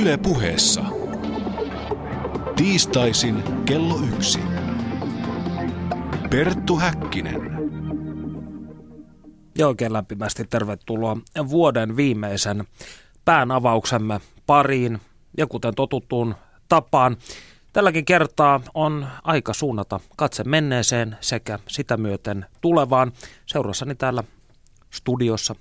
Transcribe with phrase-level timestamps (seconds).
[0.00, 0.84] Yle puheessa.
[2.56, 4.40] Tiistaisin kello yksi.
[6.30, 7.40] Perttu Häkkinen.
[9.58, 11.16] Ja oikein lämpimästi tervetuloa
[11.48, 12.64] vuoden viimeisen
[13.24, 15.00] päänavauksemme pariin.
[15.38, 16.34] Ja kuten totuttuun
[16.68, 17.16] tapaan,
[17.72, 23.12] tälläkin kertaa on aika suunnata katse menneeseen sekä sitä myöten tulevaan.
[23.46, 24.24] Seurassani täällä
[24.90, 25.54] studiossa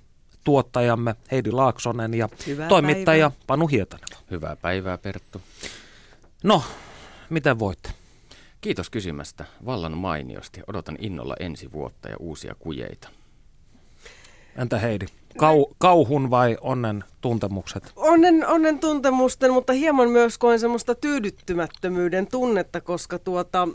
[0.47, 3.45] tuottajamme Heidi Laaksonen ja Hyvää toimittaja päivää.
[3.47, 4.17] Panu Hietaneva.
[4.31, 5.41] Hyvää päivää, Perttu.
[6.43, 6.63] No,
[7.29, 7.89] miten voitte?
[8.61, 9.45] Kiitos kysymästä.
[9.65, 10.61] Vallan mainiosti.
[10.67, 13.09] Odotan innolla ensi vuotta ja uusia kujeita.
[14.57, 15.05] Entä Heidi?
[15.37, 17.91] Kau, kauhun vai onnen tuntemukset?
[17.95, 23.67] Onnen, onnen tuntemusten, mutta hieman myös koen semmoista tyydyttymättömyyden tunnetta, koska tuota,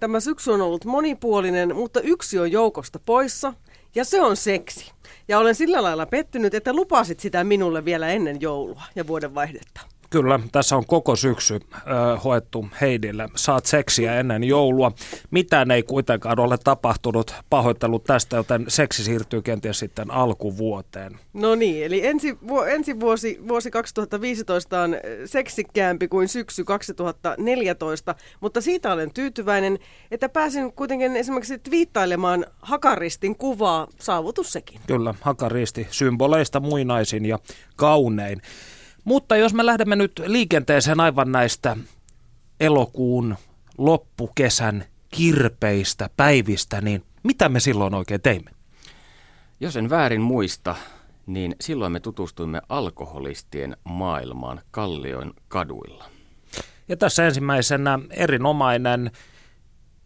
[0.00, 3.54] tämä syksy on ollut monipuolinen, mutta yksi on joukosta poissa,
[3.94, 4.92] ja se on seksi.
[5.28, 9.80] Ja olen sillä lailla pettynyt, että lupasit sitä minulle vielä ennen joulua ja vuodenvaihdetta.
[10.14, 13.28] Kyllä, tässä on koko syksy ö, hoettu Heidille.
[13.36, 14.92] Saat seksiä ennen joulua.
[15.30, 17.34] Mitään ei kuitenkaan ole tapahtunut.
[17.50, 21.18] Pahoittelut tästä, joten seksi siirtyy kenties sitten alkuvuoteen.
[21.32, 28.60] No niin, eli ensi, vu, ensi vuosi, vuosi 2015 on seksikkäämpi kuin syksy 2014, mutta
[28.60, 29.78] siitä olen tyytyväinen,
[30.10, 34.80] että pääsin kuitenkin esimerkiksi twiittailemaan hakaristin kuvaa, saavutus sekin.
[34.86, 37.38] Kyllä, hakaristi symboleista muinaisin ja
[37.76, 38.40] kaunein.
[39.04, 41.76] Mutta jos me lähdemme nyt liikenteeseen aivan näistä
[42.60, 43.36] elokuun
[43.78, 48.50] loppukesän kirpeistä päivistä, niin mitä me silloin oikein teimme?
[49.60, 50.76] Jos en väärin muista,
[51.26, 56.04] niin silloin me tutustuimme alkoholistien maailmaan Kallion kaduilla.
[56.88, 59.10] Ja tässä ensimmäisenä erinomainen,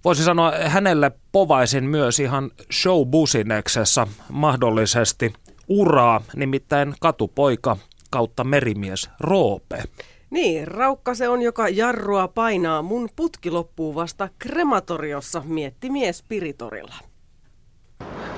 [0.04, 5.32] voisi sanoa hänelle povaisin myös ihan showbusineksessa mahdollisesti
[5.68, 7.76] uraa, nimittäin katupoika
[8.10, 9.82] kautta merimies Roope.
[10.30, 12.82] Niin, raukka se on, joka jarrua painaa.
[12.82, 16.94] Mun putki loppuu vasta krematoriossa, mietti mies Spiritorilla.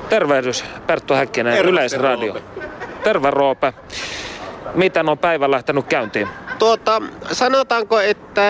[0.08, 2.36] Tervehdys, Perttu Häkkinen, Terve, Yleisradio.
[3.04, 3.74] Terve Roope.
[4.74, 6.28] Miten on päivä lähtenyt käyntiin?
[6.58, 8.42] Tuota, sanotaanko, että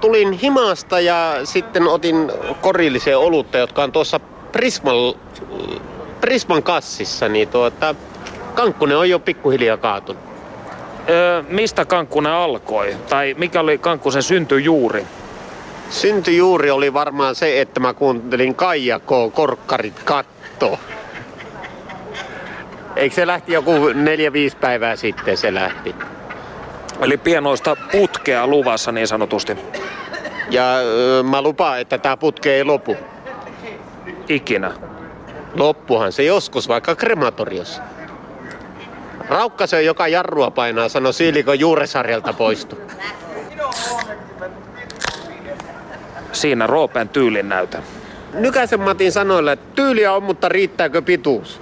[0.00, 4.20] tulin himasta ja sitten otin korillisen olutta, jotka on tuossa
[4.52, 4.94] Prisman,
[6.20, 7.94] Prisman kassissa, niin tuota,
[8.54, 10.31] kankkunen on jo pikkuhiljaa kaatunut.
[11.08, 12.96] Öö, mistä Kankkunen alkoi?
[13.08, 15.06] Tai mikä oli Kankkusen syntyjuuri?
[15.90, 19.10] Syntyjuuri oli varmaan se, että mä kuuntelin Kaija K.
[19.32, 20.78] Korkkarit katto.
[22.96, 25.94] Eikö se lähti joku neljä, viisi päivää sitten se lähti?
[27.00, 29.56] Eli pienoista putkea luvassa niin sanotusti.
[30.50, 30.64] Ja
[31.30, 32.96] mä lupaan, että tämä putke ei lopu.
[34.28, 34.72] Ikinä.
[35.54, 37.82] Loppuhan se joskus vaikka krematoriossa.
[39.32, 42.78] Raukka se, joka jarrua painaa, sanoi Siilikon juuresarjalta poistu.
[46.32, 47.82] Siinä Roopen tyylin näytä.
[48.34, 51.60] Nykäsen Matin sanoilla, että tyyliä on, mutta riittääkö pituus?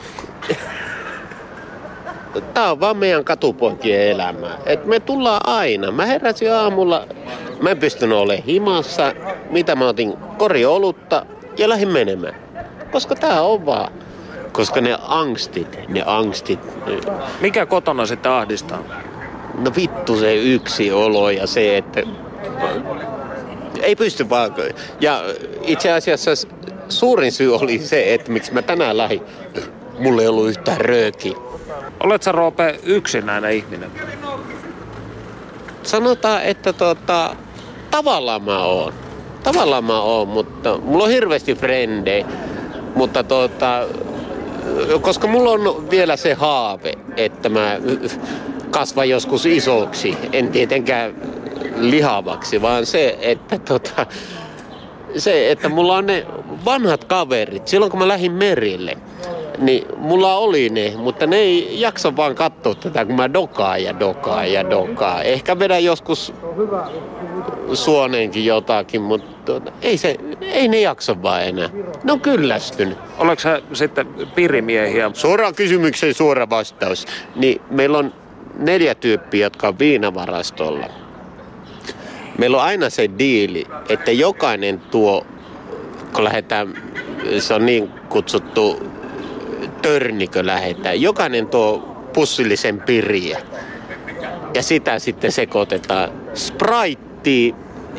[2.55, 4.59] Tää on vaan meidän katupoikien elämää.
[4.67, 5.91] Et me tullaan aina.
[5.91, 7.07] Mä heräsin aamulla,
[7.63, 9.13] mä en pystynyt olemaan himassa.
[9.51, 10.17] Mitä mä otin?
[10.39, 11.27] Kori olutta
[11.59, 12.35] ja lähdin menemään.
[12.93, 13.93] Koska tää on vaan.
[14.53, 16.61] Koska ne angstit, ne angstit,
[17.41, 18.83] Mikä kotona sitten ahdistaa?
[19.55, 22.03] No vittu se yksi olo ja se, että
[23.83, 24.53] ei pysty vaan.
[25.01, 25.23] Ja
[25.63, 26.31] itse asiassa
[26.89, 29.23] suurin syy oli se, että miksi mä tänään lähdin.
[29.99, 31.37] Mulla ei ollut yhtään röökiä.
[32.01, 33.91] Olet sä Roope yksinäinen ihminen?
[35.83, 37.37] Sanotaan, että tota,
[37.91, 38.93] tavallaan mä oon.
[39.43, 42.27] Tavallaan mä oon, mutta mulla on hirveästi frendejä.
[42.95, 43.87] Mutta tota,
[45.01, 47.77] koska mulla on vielä se haave, että mä
[48.71, 50.17] kasvan joskus isoksi.
[50.33, 51.15] En tietenkään
[51.77, 54.07] lihavaksi, vaan se, että tota,
[55.17, 56.27] se, että mulla on ne
[56.65, 57.69] vanhat kaverit.
[57.69, 58.97] Silloin kun mä lähdin merille,
[59.59, 64.01] niin mulla oli ne, mutta ne ei jaksa vaan katsoa tätä, kun mä dokaan ja
[64.01, 65.23] dokaan ja dokaan.
[65.23, 66.33] Ehkä vedän joskus
[67.75, 71.71] suoneenkin jotakin, mutta tuota, ei, se, ei ne jaksa vaan enää.
[72.05, 72.99] Ne on kyllästynyt.
[73.19, 75.11] Oletko sä sitten pirimiehiä?
[75.15, 77.07] Suoraan kysymykseen suora vastaus.
[77.37, 78.15] Niin meillä on
[78.59, 80.87] neljä tyyppiä, jotka on viinavarastolla.
[82.39, 85.27] Meillä on aina se diili, että jokainen tuo,
[86.13, 86.75] kun lähdetään,
[87.39, 88.91] se on niin kutsuttu
[89.83, 91.79] törnikö lähdetään, jokainen tuo
[92.13, 93.41] pussillisen piriä.
[94.55, 97.10] Ja sitä sitten sekoitetaan Sprite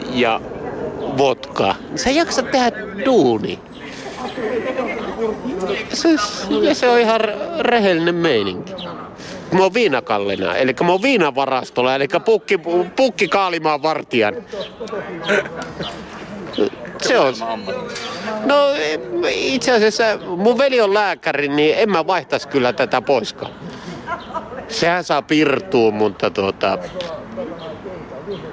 [0.10, 0.42] ja
[1.18, 1.76] vodka.
[1.96, 2.72] Sä jaksa tehdä
[3.06, 3.60] duuni.
[5.94, 6.10] Se,
[6.62, 7.22] ja se on ihan
[7.60, 8.74] rehellinen meininki.
[9.52, 12.60] Mä oon viinakallina, eli mä oon viinavarastolla, eli pukki,
[12.96, 14.36] pukki kaalimaan vartijan.
[17.02, 17.34] Se on.
[18.46, 18.56] No
[19.30, 20.04] itse asiassa
[20.38, 23.52] mun veli on lääkäri, niin en mä vaihtaisi kyllä tätä poiskaan.
[24.72, 26.78] Sehän saa pirtua, mutta tuota...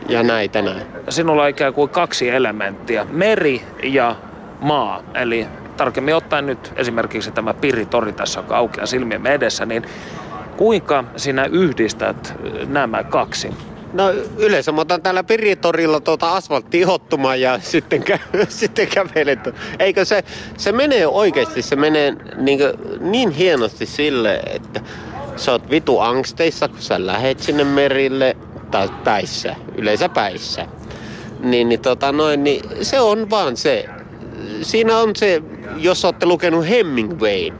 [0.08, 0.82] Ja näitä näin.
[1.08, 4.16] Sinulla on ikään kuin kaksi elementtiä, meri ja
[4.60, 5.02] maa.
[5.14, 9.82] Eli tarkemmin ottaen nyt esimerkiksi tämä Piritori tässä, joka aukeaa silmiemme edessä, niin
[10.56, 12.34] kuinka sinä yhdistät
[12.66, 13.50] nämä kaksi?
[13.92, 19.40] No yleensä mä otan täällä Piritorilla tuota asfaltti ihottumaan ja sitten, kä- sitten kävelen.
[19.78, 20.24] Eikö se,
[20.56, 22.60] se menee oikeasti, se menee niin,
[23.00, 24.80] niin hienosti sille, että
[25.38, 28.36] sä oot vitu angsteissa, kun sä lähet sinne merille
[28.70, 30.66] tai päissä, yleensä päissä.
[31.40, 33.84] Niin, niin, tota noin, niin se on vaan se.
[34.62, 35.42] Siinä on se,
[35.76, 37.58] jos olette lukenut Hemingwayn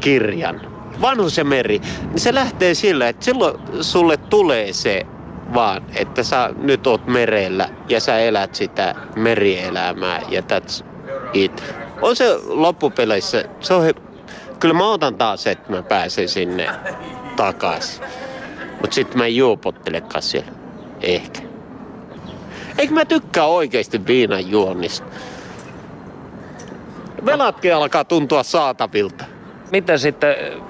[0.00, 0.60] kirjan,
[1.00, 1.80] Vanhus ja meri,
[2.10, 5.06] niin se lähtee sillä, että silloin sulle tulee se
[5.54, 10.84] vaan, että sä nyt oot merellä ja sä elät sitä merielämää ja that's
[11.32, 11.64] it.
[12.02, 13.84] On se loppupeleissä, se on
[14.60, 16.68] kyllä mä otan taas, että mä pääsen sinne
[17.36, 18.04] takaisin.
[18.80, 20.52] Mut sit mä en juopottelekaan siellä.
[21.00, 21.40] Ehkä.
[22.78, 25.06] Eikö mä tykkää oikeasti viinan juonnista?
[27.26, 29.24] Velatkin alkaa tuntua saatavilta.
[29.72, 30.62] Miten sitten äh,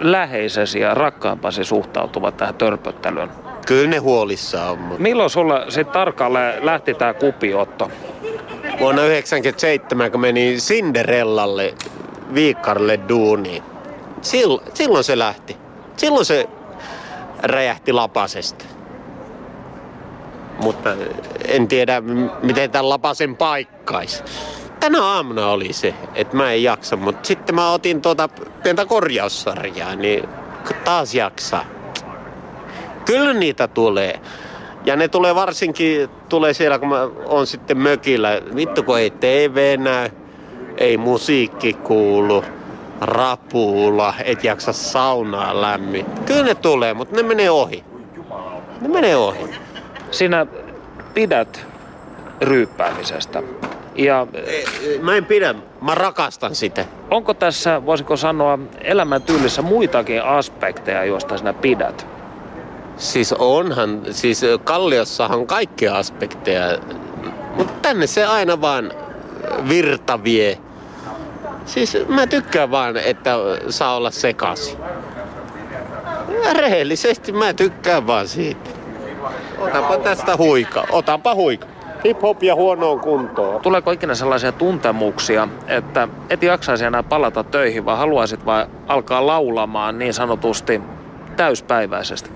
[0.00, 3.30] läheisesi ja rakkaampasi suhtautuvat tähän törpöttelyyn?
[3.66, 7.90] Kyllä ne huolissaan on, mutta Milloin sulla sitten tarkalleen lähti tämä kupiotto?
[8.80, 11.74] vuonna 1997, kun menin Cinderellalle
[12.34, 13.62] viikkarille duuniin,
[14.22, 15.56] silloin, silloin se lähti.
[15.96, 16.48] Silloin se
[17.42, 18.64] räjähti lapasesta.
[20.60, 20.90] Mutta
[21.44, 22.02] en tiedä,
[22.42, 24.22] miten tämän lapasen paikkaisi.
[24.80, 28.28] Tänä aamuna oli se, että mä en jaksa, mutta sitten mä otin tuota
[28.62, 30.28] pientä korjaussarjaa, niin
[30.84, 31.64] taas jaksaa.
[33.04, 34.20] Kyllä niitä tulee.
[34.84, 38.40] Ja ne tulee varsinkin, tulee siellä kun mä oon sitten mökillä.
[38.56, 40.10] Vittu kun ei TV näy,
[40.78, 42.44] ei musiikki kuulu,
[43.00, 46.06] rapuula, et jaksa saunaa lämmin.
[46.26, 47.84] Kyllä ne tulee, mutta ne menee ohi.
[48.80, 49.38] Ne menee ohi.
[50.10, 50.46] Sinä
[51.14, 51.66] pidät
[52.40, 53.42] ryyppäämisestä.
[53.96, 54.26] Ja
[55.02, 56.84] Mä en pidä, mä rakastan sitä.
[57.10, 62.06] onko tässä, voisiko sanoa, elämäntyylissä muitakin aspekteja, joista sinä pidät?
[62.96, 66.78] Siis onhan, siis Kalliossahan on kaikkia aspekteja,
[67.56, 68.92] mutta tänne se aina vaan
[69.68, 70.58] virta vie.
[71.68, 73.34] Siis mä tykkään vaan, että
[73.68, 74.76] saa olla sekasi.
[76.52, 78.70] Rehellisesti mä tykkään vaan siitä.
[79.58, 81.66] Otapa tästä huika, otapa huika.
[82.04, 83.60] Hip-hop ja huonoon kuntoon.
[83.60, 89.98] Tuleeko ikinä sellaisia tuntemuksia, että et jaksaisi enää palata töihin, vaan haluaisit vain alkaa laulamaan
[89.98, 90.80] niin sanotusti
[91.36, 92.30] täyspäiväisesti?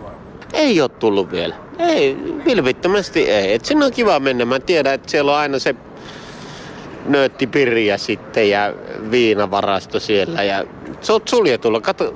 [0.53, 1.55] Ei ole tullut vielä.
[1.79, 3.55] Ei, vilpittömästi ei.
[3.55, 4.45] Et sinne on kiva mennä.
[4.45, 5.75] Mä tiedän, että siellä on aina se
[7.05, 8.75] nööttipirja sitten ja
[9.11, 10.43] viinavarasto siellä.
[10.43, 10.65] Ja
[11.01, 11.81] se on suljetulla.
[11.81, 12.15] Kato,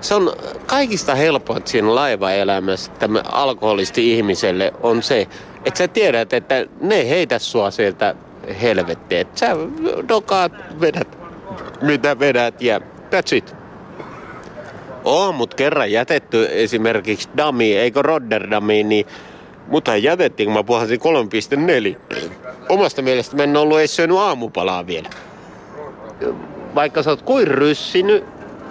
[0.00, 0.32] se on
[0.66, 5.28] kaikista helpointa siinä laivaelämässä tämä alkoholisti ihmiselle on se,
[5.64, 8.14] että sä tiedät, että ne heitä sua sieltä
[8.62, 9.20] helvettiin.
[9.20, 9.56] Että sä
[10.08, 11.18] dokaat, vedät
[11.82, 13.54] mitä vedät ja that's it.
[15.04, 19.06] On, mutta kerran jätetty esimerkiksi Dami, eikö Rotterdamiin, niin
[19.68, 21.00] muthan jätettiin, kun mä puhasin
[21.92, 22.16] 3.4.
[22.68, 25.08] Omasta mielestä mä en ollut edes syönyt aamupalaa vielä.
[26.74, 28.24] Vaikka sä oot kuin ryssinyt,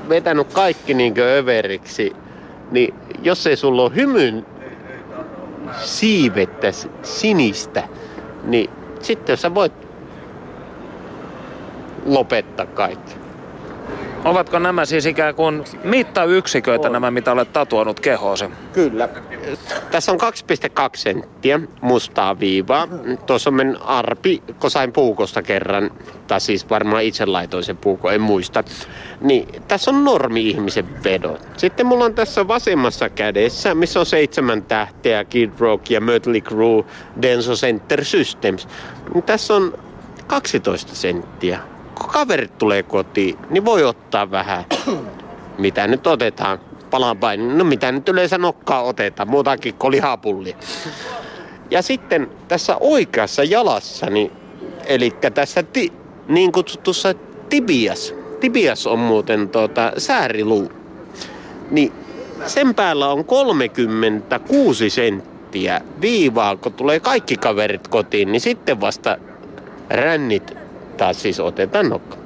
[0.10, 2.16] vetänyt kaikki niinkö överiksi,
[2.72, 4.46] niin jos ei sulla ole hymyn
[5.82, 6.68] siivettä
[7.04, 7.84] sinistä,
[8.44, 8.70] niin
[9.02, 9.74] sitten sä voit
[12.06, 13.16] lopettaa kaikki.
[14.26, 18.46] Ovatko nämä siis ikään kuin mittayksiköitä nämä, mitä olet tatuoinut kehoosi?
[18.74, 19.10] Kyllä.
[19.92, 20.28] Tässä on 2,2
[20.96, 22.88] senttiä mustaa viivaa.
[23.26, 25.92] Tuossa on men arpi, kun sain puukosta kerran,
[26.28, 28.64] tai siis varmaan itse laitoin sen puuko, en muista.
[29.22, 31.48] Niin, tässä on normi-ihmisen vedot.
[31.58, 36.86] Sitten mulla on tässä vasemmassa kädessä, missä on seitsemän tähteä, Kid Rock ja Mötley Crüe,
[37.22, 38.68] Denso Center Systems.
[39.14, 39.74] Niin Tässä on
[40.28, 41.60] 12 senttiä.
[41.96, 44.66] Kun kaverit tulee kotiin, niin voi ottaa vähän
[45.58, 46.60] mitä nyt otetaan?
[46.90, 47.58] Palanpain.
[47.58, 50.58] No mitä nyt yleensä nokkaa otetaan, muutakin kuin lihapullia.
[51.72, 54.32] Ja sitten tässä oikeassa jalassani,
[54.86, 55.94] eli tässä ti,
[56.28, 57.14] niin kutsutussa
[57.50, 60.72] tibias, tibias on muuten tuota, sääriluu,
[61.72, 61.94] niin
[62.46, 69.18] sen päällä on 36 senttiä viivaa, kun tulee kaikki kaverit kotiin, niin sitten vasta
[69.90, 70.54] rännit
[70.98, 72.22] taas siis otetaan nokkaan.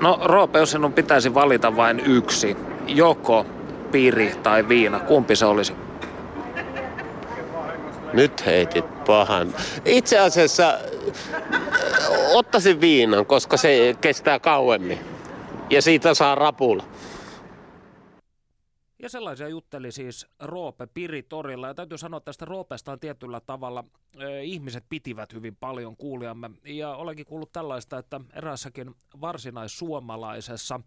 [0.00, 2.56] No Roope, jos sinun pitäisi valita vain yksi,
[2.88, 3.46] joko
[3.92, 5.00] piiri tai viina?
[5.00, 5.72] Kumpi se olisi?
[8.12, 9.54] Nyt heitit pahan.
[9.84, 10.78] Itse asiassa
[12.34, 14.98] ottaisin viinan, koska se kestää kauemmin.
[15.70, 16.84] Ja siitä saa rapula.
[19.02, 21.68] Ja sellaisia jutteli siis Roope Piri torilla.
[21.68, 23.84] Ja täytyy sanoa, että tästä Roopestaan tietyllä tavalla
[24.18, 26.50] e, ihmiset pitivät hyvin paljon kuulijamme.
[26.64, 30.80] Ja olenkin kuullut tällaista, että eräässäkin varsinaissuomalaisessa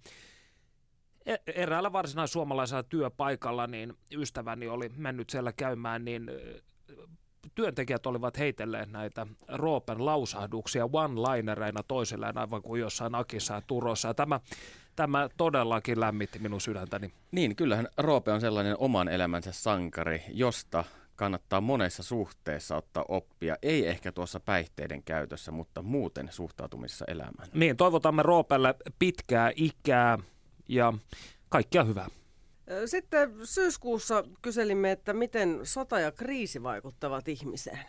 [1.56, 6.32] eräällä varsinaissuomalaisella työpaikalla, niin ystäväni oli mennyt siellä käymään, niin
[7.56, 14.08] työntekijät olivat heitelleet näitä Roopen lausahduksia one-linereina toisilleen aivan kuin jossain Akissa ja Turossa.
[14.08, 14.40] Ja tämä,
[14.96, 17.14] tämä todellakin lämmitti minun sydäntäni.
[17.32, 20.84] Niin, kyllähän Roope on sellainen oman elämänsä sankari, josta
[21.16, 23.56] kannattaa monessa suhteessa ottaa oppia.
[23.62, 27.48] Ei ehkä tuossa päihteiden käytössä, mutta muuten suhtautumisessa elämään.
[27.54, 30.18] Niin, toivotamme Roopelle pitkää ikää
[30.72, 30.94] ja
[31.50, 32.08] kaikkia hyvää.
[32.86, 37.86] Sitten syyskuussa kyselimme, että miten sota ja kriisi vaikuttavat ihmiseen.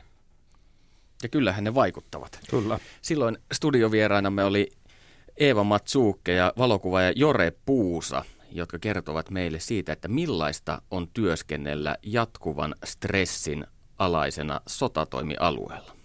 [1.23, 2.41] Ja kyllähän ne vaikuttavat.
[2.51, 2.79] Kyllä.
[3.03, 4.71] Silloin studiovierainamme oli
[5.37, 12.75] Eeva Matsuukke ja valokuvaaja Jore Puusa, jotka kertovat meille siitä, että millaista on työskennellä jatkuvan
[12.85, 13.67] stressin
[13.99, 16.02] alaisena sotatoimialueella.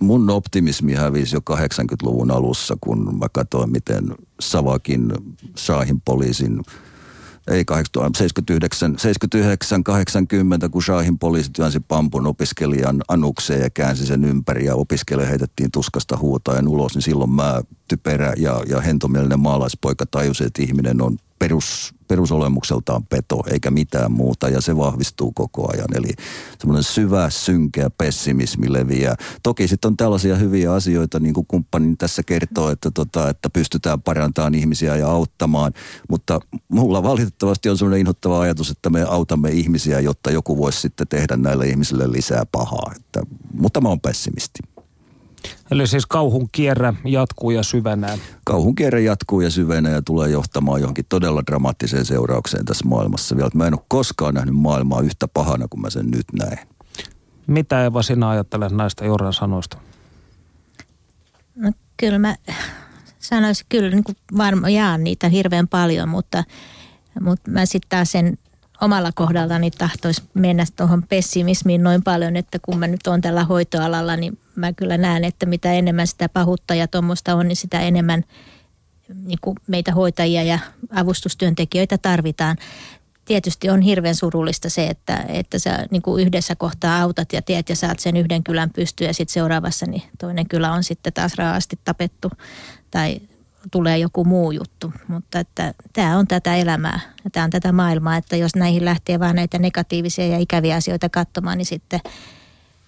[0.00, 5.12] Mun optimismi hävisi jo 80-luvun alussa, kun mä katsoin, miten Savakin
[5.56, 6.60] Saahin poliisin
[7.50, 7.64] ei
[8.16, 14.74] 79, 79 80, kun Shahin poliisi työnsi pampun opiskelijan anukseen ja käänsi sen ympäri ja
[14.74, 20.62] opiskelija heitettiin tuskasta huutaen ulos, niin silloin mä typerä ja, ja hentomielinen maalaispoika tajusin, että
[20.62, 25.88] ihminen on perus, perusolemukseltaan peto eikä mitään muuta ja se vahvistuu koko ajan.
[25.94, 26.08] Eli
[26.58, 29.16] semmoinen syvä, synkeä pessimismi leviää.
[29.42, 34.02] Toki sitten on tällaisia hyviä asioita, niin kuin kumppani tässä kertoo, että, tota, että pystytään
[34.02, 35.72] parantamaan ihmisiä ja auttamaan,
[36.08, 41.08] mutta mulla valitettavasti on semmoinen inhottava ajatus, että me autamme ihmisiä, jotta joku voisi sitten
[41.08, 42.92] tehdä näille ihmisille lisää pahaa.
[42.96, 43.20] Että,
[43.52, 44.58] mutta mä oon pessimisti.
[45.70, 48.18] Eli siis kauhun kierre jatkuu ja syvenee.
[48.44, 53.50] Kauhun kierre jatkuu ja syvenee ja tulee johtamaan johonkin todella dramaattiseen seuraukseen tässä maailmassa vielä.
[53.54, 56.58] Mä en ole koskaan nähnyt maailmaa yhtä pahana kuin mä sen nyt näen.
[57.46, 59.78] Mitä Eva sinä ajattelet näistä Joran sanoista?
[61.54, 62.36] No, kyllä mä
[63.18, 64.04] sanoisin, kyllä niin
[64.36, 66.44] varmaan jaan niitä hirveän paljon, mutta,
[67.20, 68.38] mutta mä sitten taas sen
[68.80, 74.16] omalla kohdallani tahtoisi mennä tuohon pessimismiin noin paljon, että kun mä nyt on tällä hoitoalalla,
[74.16, 78.24] niin mä kyllä näen, että mitä enemmän sitä pahuutta ja tuommoista on, niin sitä enemmän
[79.24, 80.58] niin kuin meitä hoitajia ja
[80.94, 82.56] avustustyöntekijöitä tarvitaan.
[83.24, 87.68] Tietysti on hirveän surullista se, että, että sä niin kuin yhdessä kohtaa autat ja tiedät
[87.68, 91.34] ja saat sen yhden kylän pystyä ja sitten seuraavassa niin toinen kylä on sitten taas
[91.34, 92.30] raasti tapettu
[92.90, 93.20] tai
[93.70, 94.92] tulee joku muu juttu.
[95.08, 99.20] Mutta että tämä on tätä elämää ja tämä on tätä maailmaa, että jos näihin lähtee
[99.20, 102.00] vaan näitä negatiivisia ja ikäviä asioita katsomaan, niin sitten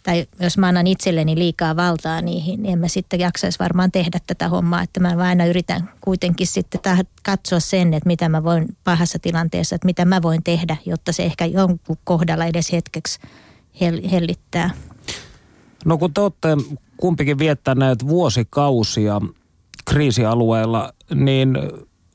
[0.03, 4.19] tai jos mä annan itselleni liikaa valtaa niihin, niin en mä sitten jaksaisi varmaan tehdä
[4.27, 4.83] tätä hommaa.
[4.83, 6.81] Että mä aina yritän kuitenkin sitten
[7.23, 11.23] katsoa sen, että mitä mä voin pahassa tilanteessa, että mitä mä voin tehdä, jotta se
[11.23, 13.21] ehkä jonkun kohdalla edes hetkeksi
[14.13, 14.71] hellittää.
[15.85, 16.49] No kun te olette
[16.97, 19.21] kumpikin viettäneet vuosikausia
[19.85, 21.59] kriisialueella, niin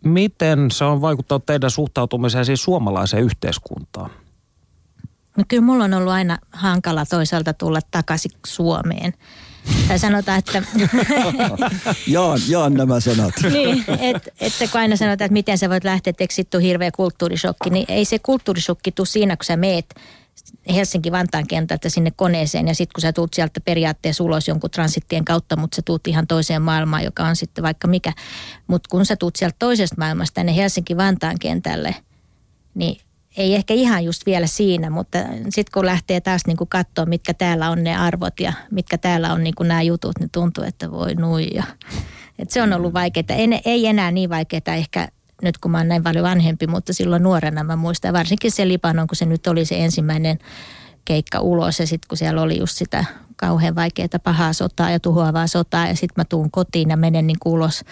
[0.03, 4.09] miten se on vaikuttanut teidän suhtautumiseen siis suomalaiseen yhteiskuntaan?
[5.37, 9.13] No kyllä mulla on ollut aina hankala toisaalta tulla takaisin Suomeen.
[9.87, 10.63] Tai sanotaan, että...
[12.07, 13.33] jaan, jaan nämä sanat.
[13.51, 17.69] niin, että et kun aina sanotaan, että miten sä voit lähteä, että eikö hirveä kulttuurishokki,
[17.69, 19.95] niin ei se kulttuurishokki tule siinä, kun sä meet
[20.75, 25.55] Helsinki-Vantaan kentältä sinne koneeseen ja sitten kun sä tuut sieltä periaatteessa ulos jonkun transittien kautta,
[25.55, 28.13] mutta sä tuut ihan toiseen maailmaan, joka on sitten vaikka mikä.
[28.67, 31.95] Mutta kun sä tuut sieltä toisesta maailmasta tänne Helsinki-Vantaan kentälle,
[32.75, 33.01] niin
[33.38, 37.33] ei ehkä ihan just vielä siinä, mutta sitten kun lähtee taas niin kuin katsoa, mitkä
[37.33, 40.91] täällä on ne arvot ja mitkä täällä on niin kuin nämä jutut, niin tuntuu, että
[40.91, 41.63] voi nuija.
[42.39, 43.25] Et se on ollut vaikeaa.
[43.29, 45.07] Ei, ei enää niin vaikeaa ehkä
[45.41, 49.08] nyt kun mä oon näin paljon vanhempi, mutta silloin nuorena mä muistan varsinkin se Libanon,
[49.08, 50.39] kun se nyt oli se ensimmäinen
[51.06, 55.48] keikka ulos ja sitten kun siellä oli just sitä kauhean vaikeaa pahaa sotaa ja tuhoavaa
[55.48, 57.84] sotaa ja sitten mä tuun kotiin ja menen niin ulos,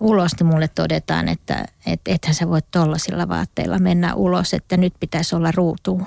[0.00, 4.94] ulos, niin mulle todetaan, että et, ethän sä voit tollasilla vaatteilla mennä ulos, että nyt
[5.00, 5.98] pitäisi olla ruutu.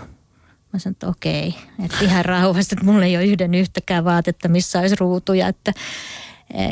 [0.74, 4.80] Mä sanoin, että okei, että ihan rauhassa, että mulla ei ole yhden yhtäkään vaatetta, missä
[4.80, 5.74] olisi ruutuja, että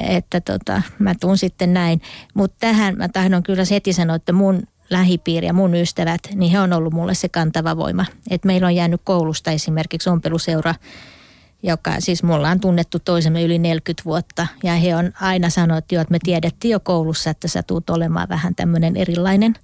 [0.08, 2.02] että tota, mä tuun sitten näin.
[2.34, 6.60] Mutta tähän mä tahdon kyllä heti sanoa, että mun lähipiiri ja mun ystävät, niin he
[6.60, 8.06] on ollut mulle se kantava voima.
[8.30, 10.76] Et meillä on jäänyt koulusta esimerkiksi ompeluseura,
[11.64, 14.48] joka siis mulla on tunnettu toisemme yli 40 vuotta.
[14.64, 17.90] Ja he on aina sanonut, että, jo, että me tiedettiin jo koulussa, että sä tuut
[17.90, 19.56] olemaan vähän tämmöinen erilainen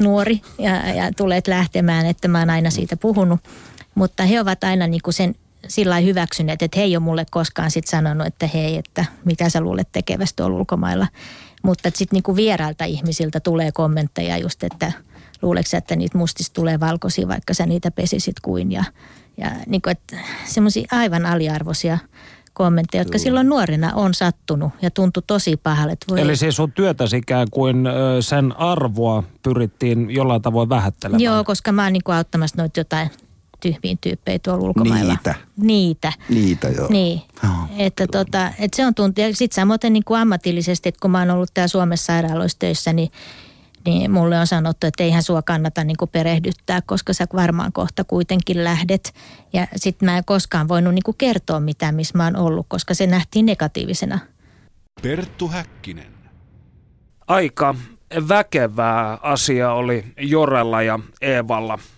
[0.00, 3.40] nuori ja, ja tulet lähtemään, että mä oon aina siitä puhunut.
[3.94, 5.34] Mutta he ovat aina niin kuin sen
[5.68, 9.60] sillä hyväksyneet, että he ei ole mulle koskaan sit sanonut, että hei, että mitä sä
[9.60, 11.06] luulet tekevästä tuolla ulkomailla.
[11.62, 14.92] Mutta sitten niinku vierailta ihmisiltä tulee kommentteja just, että
[15.42, 18.72] luuleeko että niitä mustista tulee valkoisia, vaikka sä niitä pesisit kuin.
[18.72, 18.84] Ja,
[19.36, 19.90] ja niinku,
[20.44, 21.98] semmoisia aivan aliarvoisia
[22.52, 25.96] kommentteja, jotka silloin nuorena on sattunut ja tuntui tosi pahalle.
[26.10, 26.20] voi...
[26.20, 27.84] Eli siis sun työtäsi ikään kuin
[28.20, 31.20] sen arvoa pyrittiin jollain tavoin vähättelemään?
[31.20, 33.10] Joo, koska mä oon niin auttamassa noita jotain
[33.60, 35.12] tyhmiin tyyppejä tuolla ulkomailla.
[35.12, 35.34] Niitä.
[35.56, 36.12] Niitä.
[36.28, 36.88] Niitä, joo.
[36.90, 37.22] Niin.
[37.44, 39.20] Oh, että, tota, että se on tunti.
[39.20, 42.92] Ja sitten samoin niin kuin ammatillisesti, että kun mä oon ollut täällä Suomessa sairaaloissa töissä,
[42.92, 43.10] niin,
[43.84, 48.04] niin mulle on sanottu, että eihän sua kannata niin kuin perehdyttää, koska sä varmaan kohta
[48.04, 49.14] kuitenkin lähdet.
[49.52, 52.94] Ja sitten mä en koskaan voinut niin kuin kertoa mitään, missä mä oon ollut, koska
[52.94, 54.18] se nähtiin negatiivisena.
[55.02, 56.18] Perttu Häkkinen.
[57.26, 57.74] Aika
[58.28, 61.78] väkevää asia oli Jorella ja Eevalla–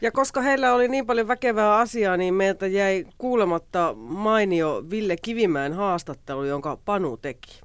[0.00, 5.72] ja koska heillä oli niin paljon väkevää asiaa, niin meiltä jäi kuulematta mainio Ville Kivimäen
[5.72, 7.60] haastattelu, jonka Panu teki.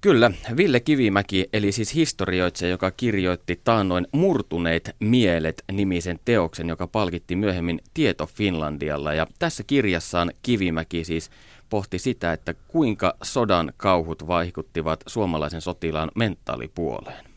[0.00, 7.36] Kyllä, Ville Kivimäki, eli siis historioitsija, joka kirjoitti taannoin Murtuneet mielet nimisen teoksen, joka palkitti
[7.36, 9.14] myöhemmin Tieto Finlandialla.
[9.14, 11.30] Ja tässä kirjassaan Kivimäki siis
[11.68, 17.35] pohti sitä, että kuinka sodan kauhut vaikuttivat suomalaisen sotilaan mentaalipuoleen.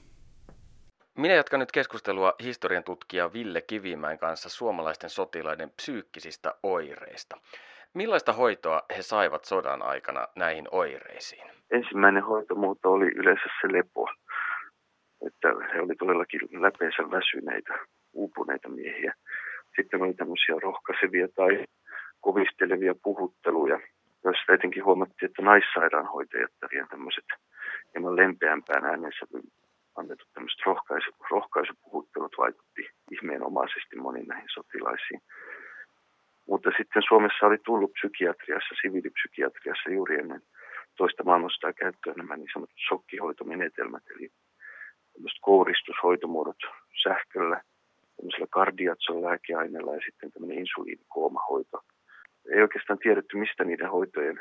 [1.19, 7.38] Minä jatkan nyt keskustelua historian tutkija Ville Kivimäen kanssa suomalaisten sotilaiden psyykkisistä oireista.
[7.93, 11.47] Millaista hoitoa he saivat sodan aikana näihin oireisiin?
[11.71, 14.09] Ensimmäinen hoitomuoto oli yleensä se lepo.
[15.27, 17.73] Että he olivat todellakin läpeensä väsyneitä,
[18.13, 19.13] uupuneita miehiä.
[19.75, 21.65] Sitten oli tämmöisiä rohkaisevia tai
[22.21, 23.79] kovistelevia puhutteluja,
[24.23, 27.25] joissa etenkin huomattiin, että naissairaanhoitajat ja tämmöiset
[27.93, 29.25] hieman lempeämpään äänensä
[29.96, 35.22] annetut tämmöiset rohkaisu, rohkaisupuhuttelut vaikutti ihmeenomaisesti moniin näihin sotilaisiin.
[36.48, 40.42] Mutta sitten Suomessa oli tullut psykiatriassa, siviilipsykiatriassa juuri ennen
[40.98, 44.29] toista maailmansotaa käyttöön nämä niin sanotut shokkihoitomenetelmät, eli
[45.13, 46.61] tämmöiset kouristushoitomuodot
[47.03, 47.61] sähköllä,
[48.18, 51.77] tämmöisellä kardiatson lääkeaineella ja sitten tämmöinen insuliinikoomahoito.
[52.53, 54.40] Ei oikeastaan tiedetty, mistä niiden hoitojen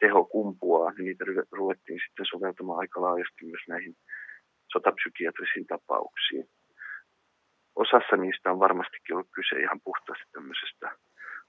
[0.00, 3.94] teho kumpuaa, niin niitä ruvettiin sitten soveltamaan aika laajasti myös näihin
[4.72, 6.44] sotapsykiatrisiin tapauksiin.
[7.76, 10.96] Osassa niistä on varmastikin ollut kyse ihan puhtaasti tämmöisestä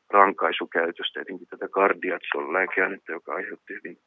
[0.10, 3.98] rankaisukäytöstä, etenkin tätä kardiatson lääkeainetta, joka aiheutti hyvin,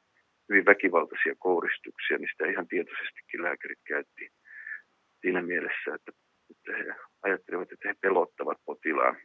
[0.48, 4.28] hyvin väkivaltaisia kouristuksia, niin sitä ihan tietoisestikin lääkärit käytti
[5.20, 6.12] siinä mielessä, että,
[6.50, 9.16] että he ajattelivat, että he pelottavat potilaan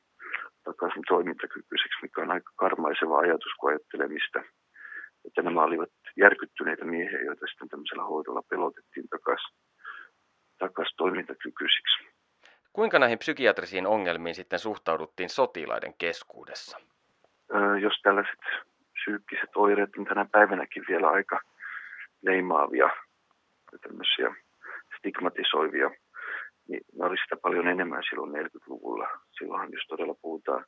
[0.64, 4.44] takaisin toimintakykyiseksi, mikä on aika karmaiseva ajatus, kun ajattelee, mistä
[5.28, 9.56] että nämä olivat järkyttyneitä miehiä, joita sitten tämmöisellä hoidolla pelotettiin takaisin
[10.58, 12.08] takas toimintakykyisiksi.
[12.74, 16.78] Kuinka näihin psykiatrisiin ongelmiin sitten suhtauduttiin sotilaiden keskuudessa?
[17.56, 18.40] Öö, jos tällaiset
[18.94, 21.40] psyykkiset oireet on tänä päivänäkin vielä aika
[22.22, 22.90] leimaavia
[23.72, 24.36] ja tämmöisiä
[24.98, 25.90] stigmatisoivia,
[26.68, 29.08] niin ne oli sitä paljon enemmän silloin 40-luvulla.
[29.38, 30.66] Silloinhan jos todella puhutaan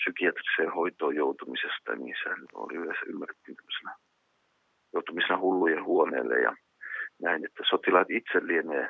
[0.00, 3.56] psykiatriseen hoitoon joutumisesta, niin se oli yleensä ymmärrettiin
[4.92, 6.56] joutumisena hullujen huoneelle ja
[7.22, 8.88] näin, että sotilaat itse lienee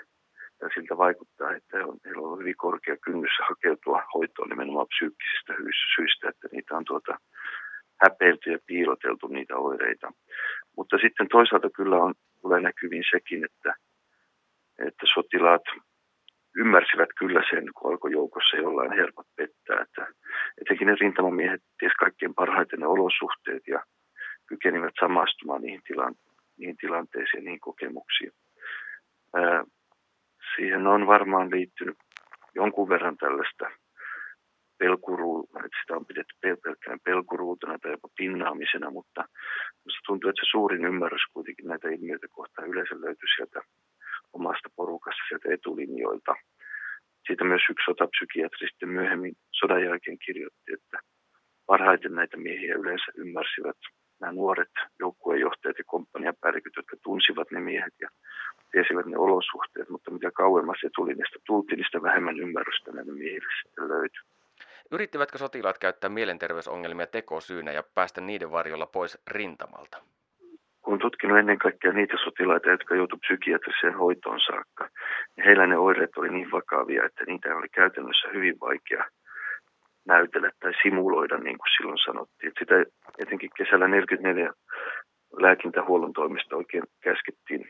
[0.60, 5.52] ja siltä vaikuttaa, että heillä on hyvin korkea kynnys hakeutua hoitoon nimenomaan psyykkisistä
[5.94, 7.18] syistä, että niitä on tuota
[8.02, 10.12] häpeilty ja piiloteltu niitä oireita.
[10.76, 13.74] Mutta sitten toisaalta kyllä on, tulee näkyviin sekin, että,
[14.78, 15.62] että sotilaat
[16.56, 19.82] ymmärsivät kyllä sen, kun alkoi joukossa jollain helpot pettää.
[19.82, 20.06] Että,
[20.60, 23.84] etenkin ne rintamamiehet ties kaikkein parhaiten ne olosuhteet ja
[24.46, 26.14] kykenivät samastumaan niihin, tilan,
[26.58, 28.32] niihin tilanteisiin niihin kokemuksiin.
[29.34, 29.64] Ää,
[30.56, 31.98] siihen on varmaan liittynyt
[32.54, 33.70] jonkun verran tällaista
[34.78, 39.24] pelkuruutena, että sitä on pidetty pelkkään pelkuruutena tai jopa pinnaamisena, mutta
[40.06, 43.60] tuntuu, että se suurin ymmärrys kuitenkin näitä ilmiöitä kohtaan yleensä löytyy sieltä
[44.32, 46.34] omasta porukasta sieltä etulinjoilta.
[47.26, 50.98] Siitä myös yksi sotapsykiatri sitten myöhemmin sodan jälkeen kirjoitti, että
[51.66, 53.76] parhaiten näitä miehiä yleensä ymmärsivät
[54.20, 58.08] nämä nuoret joukkueenjohtajat ja komppaniapäälliköt, jotka tunsivat ne miehet ja
[58.72, 63.88] tiesivät ne olosuhteet, mutta mitä kauemmas etulinjasta tultiin, niin sitä vähemmän ymmärrystä näille miehille sitten
[63.88, 64.22] löytyi.
[64.90, 70.02] Yrittivätkö sotilaat käyttää mielenterveysongelmia tekosyynä ja päästä niiden varjolla pois rintamalta?
[70.90, 74.88] Kun tutkinut ennen kaikkea niitä sotilaita, jotka joutuivat psykiatriseen hoitoon saakka,
[75.36, 79.04] niin heillä ne oireet oli niin vakavia, että niitä oli käytännössä hyvin vaikea
[80.06, 82.48] näytellä tai simuloida, niin kuin silloin sanottiin.
[82.48, 82.76] Että sitä
[83.18, 84.52] etenkin kesällä 44
[85.44, 87.68] lääkintähuollon toimesta oikein käskettiin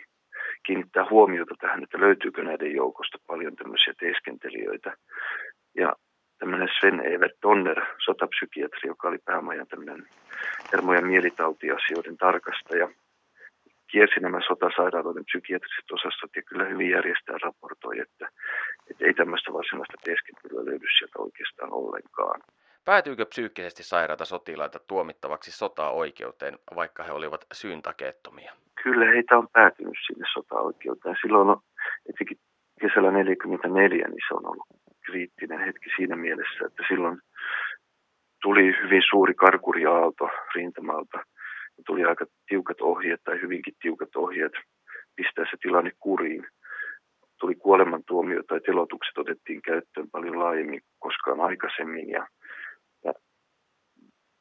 [0.67, 4.97] kiinnittää huomiota tähän, että löytyykö näiden joukosta paljon tämmöisiä teeskentelijöitä.
[5.75, 5.97] Ja
[6.39, 10.07] tämmöinen Sven Evert Donner, sotapsykiatri, joka oli päämajan tämmöinen
[10.73, 12.89] hermo- ja mielitautiasioiden tarkastaja,
[13.93, 18.29] kiersi nämä sotasairaaloiden psykiatriset osastot ja kyllä hyvin järjestää raportoi, että,
[18.91, 22.41] että ei tämmöistä varsinaista teeskentelyä löydy sieltä oikeastaan ollenkaan.
[22.85, 28.53] Päätyykö psyykkisesti sairaita sotilaita tuomittavaksi sotaa-oikeuteen, vaikka he olivat syyntakeettomia?
[28.83, 31.17] Kyllä heitä on päätynyt sinne sota-oikeuteen.
[31.23, 31.61] Silloin on,
[32.09, 32.39] etenkin
[32.81, 34.67] kesällä 44, niin se on ollut
[35.01, 37.19] kriittinen hetki siinä mielessä, että silloin
[38.43, 41.19] tuli hyvin suuri karkuriaalto rintamalta.
[41.87, 44.53] Tuli aika tiukat ohjeet tai hyvinkin tiukat ohjeet
[45.17, 46.47] pistää se tilanne kuriin.
[47.41, 52.27] Tuli kuolemantuomio tai telotukset otettiin käyttöön paljon laajemmin koskaan aikaisemmin ja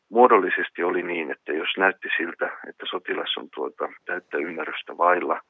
[0.10, 5.42] muodollisesti oli niin, että jos näytti siltä, että sotilas on tuota täyttä ymmärrystä vailla,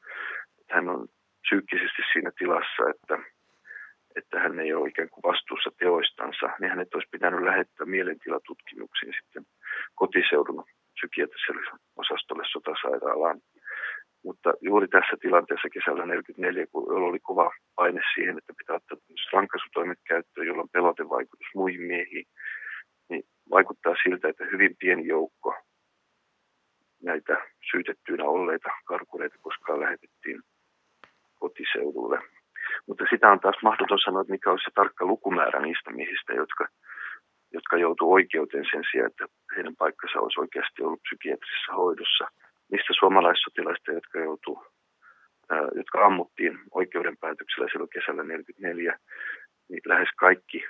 [0.60, 1.08] että hän on
[1.42, 3.20] psyykkisesti siinä tilassa, että,
[4.16, 9.44] että hän ei ole ikään kuin vastuussa teoistansa, niin hänet olisi pitänyt lähettää mielentilatutkimuksiin sitten
[9.96, 10.64] kotiseudun
[11.00, 11.62] psykiatriselle
[11.96, 13.40] osastolle sotasairaalaan.
[14.24, 18.98] Mutta juuri tässä tilanteessa kesällä 1944, kun oli kova paine siihen, että pitää ottaa
[19.34, 22.26] rankaisutoimet käyttöön, jolla on pelotevaikutus muihin miehiin,
[23.10, 23.24] niin
[23.56, 25.56] vaikuttaa siltä, että hyvin pieni joukko
[27.04, 27.36] näitä
[27.72, 30.42] syytettyinä olleita karkureita koskaan lähetettiin
[31.40, 32.20] kotiseudulle.
[32.88, 36.68] Mutta sitä on taas mahdoton sanoa, että mikä olisi se tarkka lukumäärä niistä miehistä, jotka,
[37.54, 42.26] jotka joutuu oikeuteen sen sijaan, että heidän paikkansa olisi oikeasti ollut psykiatrisessa hoidossa.
[42.72, 44.64] Niistä suomalaissotilaista, jotka joutuu
[45.76, 49.00] jotka ammuttiin oikeuden päätöksellä silloin kesällä 1944,
[49.70, 50.64] niin lähes kaikki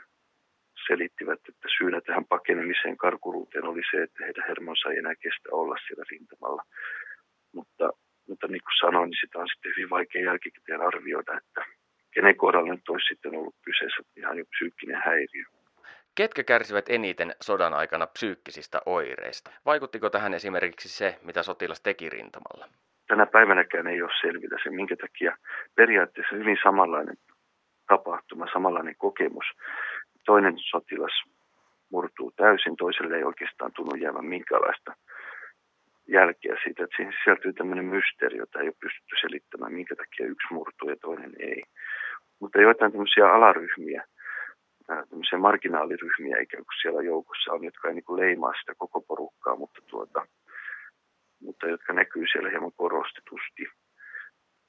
[0.87, 5.75] selittivät, että syynä tähän pakenemiseen karkuruuteen oli se, että heidän hermonsa ei enää kestä olla
[5.87, 6.63] siellä rintamalla.
[7.53, 7.89] Mutta,
[8.27, 11.61] mutta niin kuin sanoin, niin sitä on sitten hyvin vaikea jälkikäteen arvioida, että
[12.11, 15.45] kenen kohdalla nyt olisi sitten ollut kyseessä ihan jo psyykkinen häiriö.
[16.15, 19.51] Ketkä kärsivät eniten sodan aikana psyykkisistä oireista?
[19.65, 22.67] Vaikuttiko tähän esimerkiksi se, mitä sotilas teki rintamalla?
[23.07, 25.37] Tänä päivänäkään ei ole selvitä se, minkä takia
[25.75, 27.17] periaatteessa hyvin samanlainen
[27.87, 29.45] tapahtuma, samanlainen kokemus
[30.25, 31.23] toinen sotilas
[31.91, 34.91] murtuu täysin, toiselle ei oikeastaan tunnu jäävän minkäänlaista
[36.07, 40.53] jälkeä siitä, että siihen sisältyy tämmöinen mysteeri, jota ei ole pystytty selittämään, minkä takia yksi
[40.53, 41.63] murtuu ja toinen ei.
[42.39, 44.03] Mutta joitain tämmöisiä alaryhmiä,
[45.09, 49.55] tämmöisiä marginaaliryhmiä ikään kuin siellä joukossa on, jotka ei niin kuin leimaa sitä koko porukkaa,
[49.55, 50.27] mutta, tuota,
[51.41, 53.63] mutta jotka näkyy siellä hieman korostetusti.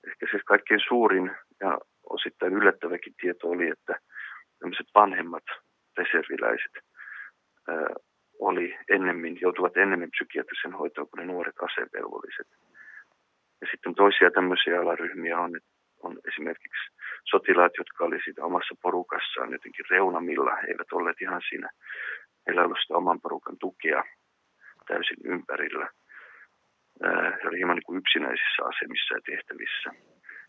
[0.07, 1.31] Ehkä se kaikkein suurin
[1.61, 1.79] ja
[2.11, 4.01] osittain yllättäväkin tieto oli, että
[4.59, 5.45] tämmöiset vanhemmat
[5.97, 6.73] reserviläiset
[7.69, 7.87] ää,
[8.41, 12.49] oli ennemmin, joutuvat ennemmin psykiatrisen hoitoon kuin ne nuoret asevelvolliset.
[13.61, 15.61] Ja sitten toisia tämmöisiä alaryhmiä on,
[16.03, 16.85] on esimerkiksi
[17.25, 20.55] sotilaat, jotka oli siitä omassa porukassaan jotenkin reunamilla.
[20.57, 21.69] He eivät olleet ihan siinä,
[22.47, 24.05] heillä ollut sitä oman porukan tukea
[24.87, 25.89] täysin ympärillä.
[27.03, 29.91] He olivat hieman niin kuin yksinäisissä asemissa ja tehtävissä.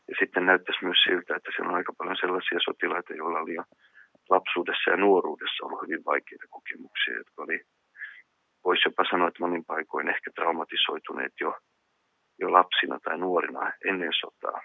[0.09, 3.63] Ja sitten näyttäisi myös siltä, että siellä on aika paljon sellaisia sotilaita, joilla oli jo
[4.29, 7.61] lapsuudessa ja nuoruudessa ollut hyvin vaikeita kokemuksia, jotka oli,
[8.65, 11.57] voisi jopa sanoa, että monin paikoin ehkä traumatisoituneet jo,
[12.39, 14.61] jo lapsina tai nuorina ennen sotaa.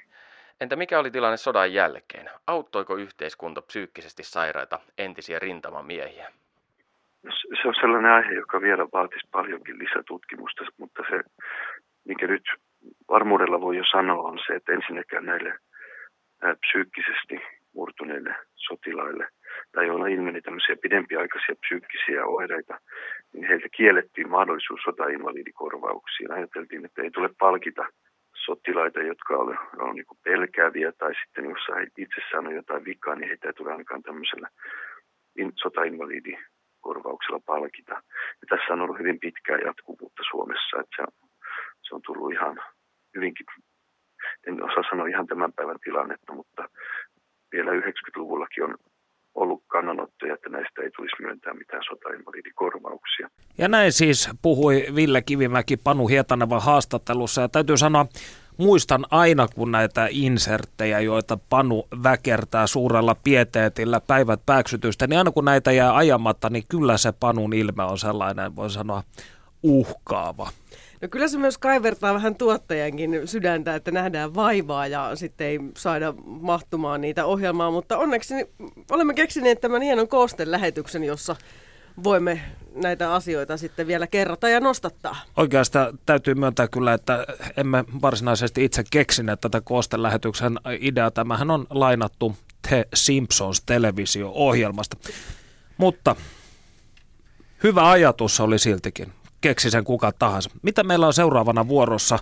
[0.61, 2.31] Entä mikä oli tilanne sodan jälkeen?
[2.47, 6.29] Auttoiko yhteiskunta psyykkisesti sairaita entisiä rintamamiehiä?
[7.63, 11.21] Se on sellainen aihe, joka vielä vaatisi paljonkin lisätutkimusta, mutta se,
[12.05, 12.43] mikä nyt
[13.09, 15.59] varmuudella voi jo sanoa, on se, että ensinnäkään näille
[16.61, 17.41] psyykkisesti
[17.75, 19.29] murtuneille sotilaille
[19.73, 22.81] tai joilla ilmeni tämmöisiä pidempiaikaisia psyykkisiä oireita,
[23.33, 26.33] niin heiltä kiellettiin mahdollisuus sotainvalidikorvauksiin.
[26.33, 27.87] Ajateltiin, että ei tule palkita
[28.47, 33.29] sotilaita, jotka on, on niin pelkääviä tai sitten jos he itsessään on jotain vikaa, niin
[33.29, 34.49] heitä ei tule ainakaan tämmöisellä
[35.63, 37.93] sotainvalidikorvauksella palkita.
[38.41, 41.29] Ja tässä on ollut hyvin pitkää jatkuvuutta Suomessa, että se on,
[41.83, 42.63] se on tullut ihan
[43.17, 43.47] hyvinkin,
[44.47, 46.69] en osaa sanoa ihan tämän päivän tilannetta, mutta
[47.53, 48.75] vielä 90-luvullakin on
[49.37, 53.29] ollut kannanottoja, että näistä ei tulisi myöntää mitään sotainvalidikorvauksia.
[53.59, 57.41] Ja näin siis puhui Ville Kivimäki Panu Hietanevan haastattelussa.
[57.41, 58.07] Ja täytyy sanoa,
[58.57, 65.45] muistan aina kun näitä inserttejä, joita Panu väkertää suurella pieteetillä päivät pääksytystä, niin aina kun
[65.45, 69.03] näitä jää ajamatta, niin kyllä se Panun ilme on sellainen, voi sanoa,
[69.63, 70.49] uhkaava.
[71.03, 76.15] No kyllä se myös kaivertaa vähän tuottajankin sydäntä, että nähdään vaivaa ja sitten ei saada
[76.25, 78.35] mahtumaan niitä ohjelmaa, mutta onneksi
[78.91, 81.37] olemme keksineet tämän hienon koosten lähetyksen, jossa
[82.05, 82.41] voimme
[82.75, 85.17] näitä asioita sitten vielä kerrata ja nostattaa.
[85.37, 91.11] Oikeastaan täytyy myöntää kyllä, että emme varsinaisesti itse keksineet tätä koostelähetyksen ideaa.
[91.11, 92.37] Tämähän on lainattu
[92.69, 94.97] The Simpsons televisio-ohjelmasta.
[95.77, 96.17] Mutta
[97.63, 99.13] hyvä ajatus oli siltikin.
[99.47, 100.51] Keksi sen kuka tahansa.
[100.63, 102.19] Mitä meillä on seuraavana vuorossa?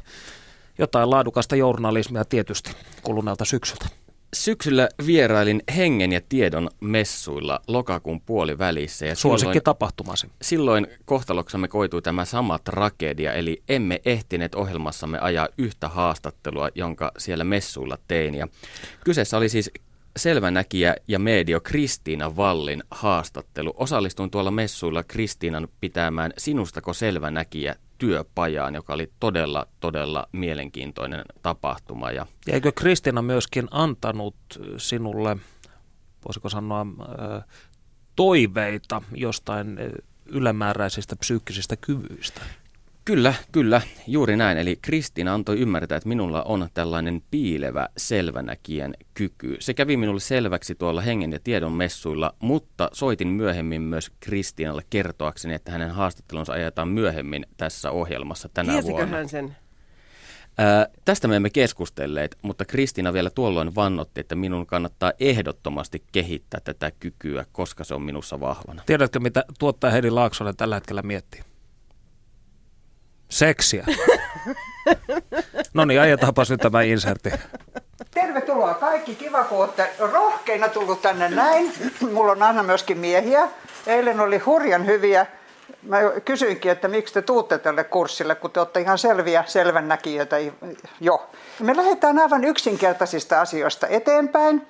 [0.79, 2.71] Jotain laadukasta journalismia tietysti
[3.03, 3.87] kuluneelta syksyltä.
[4.35, 9.07] Syksyllä vierailin hengen ja tiedon messuilla lokakuun puolivälissä.
[9.07, 10.31] Ja Suosikki silloin, tapahtumasi.
[10.43, 17.45] Silloin kohtaloksamme koitui tämä sama tragedia, eli emme ehtineet ohjelmassamme ajaa yhtä haastattelua, jonka siellä
[17.45, 18.35] messuilla tein.
[18.35, 18.49] Ja
[19.05, 19.71] kyseessä oli siis
[20.17, 23.75] selvänäkijä ja medio Kristiina Vallin haastattelu.
[23.77, 32.11] Osallistuin tuolla messuilla Kristiinan pitämään Sinustako selvänäkijä työpajaan, joka oli todella, todella mielenkiintoinen tapahtuma.
[32.11, 34.37] Ja, eikö Kristiina myöskin antanut
[34.77, 35.37] sinulle,
[36.25, 36.87] voisiko sanoa,
[38.17, 39.79] toiveita jostain
[40.27, 42.41] ylimääräisistä psyykkisistä kyvyistä?
[43.05, 44.59] Kyllä, kyllä, juuri näin.
[44.59, 49.57] Eli Kristiina antoi ymmärtää, että minulla on tällainen piilevä selvänäkijän kyky.
[49.61, 55.55] Se kävi minulle selväksi tuolla hengen ja tiedon messuilla, mutta soitin myöhemmin myös Kristiinalle kertoakseni,
[55.55, 59.17] että hänen haastattelunsa ajetaan myöhemmin tässä ohjelmassa tänä Tiesikö vuonna.
[59.17, 59.57] hän sen?
[60.59, 66.61] Ää, tästä me emme keskustelleet, mutta Kristiina vielä tuolloin vannotti, että minun kannattaa ehdottomasti kehittää
[66.65, 68.83] tätä kykyä, koska se on minussa vahvana.
[68.87, 71.41] Tiedätkö, mitä tuottaja Heidi Laaksonen tällä hetkellä miettii?
[73.29, 73.85] Seksiä.
[75.75, 77.31] no niin, ajetaanpas nyt tämä insertti.
[78.11, 79.15] Tervetuloa kaikki.
[79.15, 81.73] Kiva, kun olette rohkeina tullut tänne näin.
[82.13, 83.49] Mulla on aina myöskin miehiä.
[83.87, 85.27] Eilen oli hurjan hyviä.
[85.83, 90.37] Mä kysyinkin, että miksi te tuutte tälle kurssille, kun te olette ihan selviä selvännäkijöitä
[91.01, 91.31] jo.
[91.61, 94.67] Me lähdetään aivan yksinkertaisista asioista eteenpäin.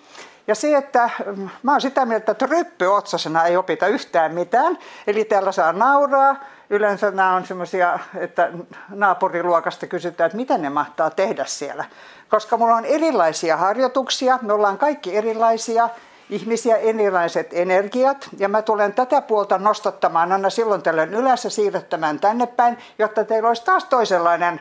[0.47, 4.79] Ja se, että mm, mä oon sitä mieltä, että ryppyotsasena ei opita yhtään mitään.
[5.07, 8.51] Eli täällä saa nauraa, yleensä nämä on semmoisia, että
[8.89, 11.85] naapuriluokasta kysytään, että mitä ne mahtaa tehdä siellä.
[12.29, 15.89] Koska mulla on erilaisia harjoituksia, me ollaan kaikki erilaisia
[16.31, 22.21] ihmisiä, erilaiset energiat, ja mä tulen tätä puolta nostattamaan aina silloin tällöin ylös ja siirrettämään
[22.21, 24.61] tänne päin, jotta teillä olisi taas toisenlainen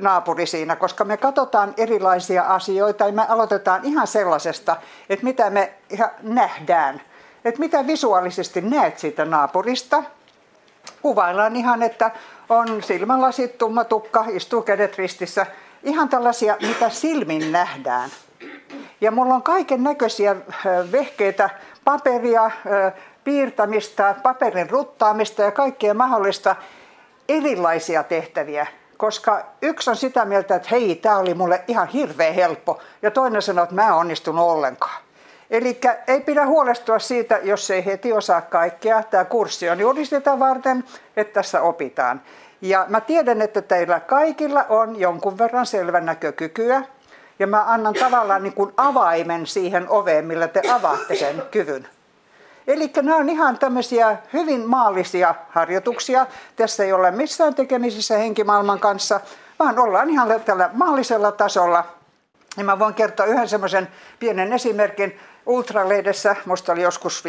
[0.00, 4.76] naapuri siinä, koska me katsotaan erilaisia asioita ja me aloitetaan ihan sellaisesta,
[5.08, 7.02] että mitä me ihan nähdään.
[7.44, 10.02] Että mitä visuaalisesti näet siitä naapurista,
[11.02, 12.10] kuvaillaan ihan, että
[12.48, 15.46] on silmälasit, tumma tukka, istuu kädet ristissä.
[15.82, 18.10] Ihan tällaisia, mitä silmin nähdään.
[19.00, 20.36] Ja mulla on kaiken näköisiä
[20.92, 21.50] vehkeitä,
[21.84, 22.50] paperia,
[23.24, 26.56] piirtämistä, paperin ruttaamista ja kaikkea mahdollista
[27.28, 28.66] erilaisia tehtäviä.
[28.96, 32.80] Koska yksi on sitä mieltä, että hei, tämä oli mulle ihan hirveän helppo.
[33.02, 35.02] Ja toinen sanoo, että mä en onnistunut ollenkaan.
[35.52, 39.02] Eli ei pidä huolestua siitä, jos ei heti osaa kaikkea.
[39.02, 40.84] Tämä kurssi on juuri sitä varten,
[41.16, 42.22] että tässä opitaan.
[42.60, 46.82] Ja mä tiedän, että teillä kaikilla on jonkun verran selvän näkökykyä.
[47.38, 51.88] Ja mä annan tavallaan niin kuin avaimen siihen oveen, millä te avaatte sen kyvyn.
[52.66, 56.26] Eli nämä on ihan tämmöisiä hyvin maallisia harjoituksia.
[56.56, 59.20] Tässä ei ole missään tekemisissä henkimaailman kanssa,
[59.58, 61.84] vaan ollaan ihan tällä maallisella tasolla.
[62.56, 63.88] Ja mä voin kertoa yhden semmoisen
[64.18, 65.18] pienen esimerkin.
[65.46, 67.24] Ultralehdessä, musta oli joskus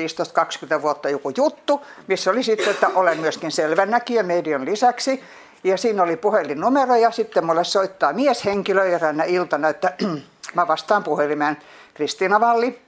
[0.78, 5.23] 15-20 vuotta joku juttu, missä oli sitten, että olen myöskin selvännäkijä median lisäksi.
[5.63, 9.93] Ja siinä oli puhelinnumero ja sitten mulle soittaa mieshenkilö eräänä iltana, että
[10.56, 11.58] mä vastaan puhelimeen
[11.93, 12.82] Kristiina Valli.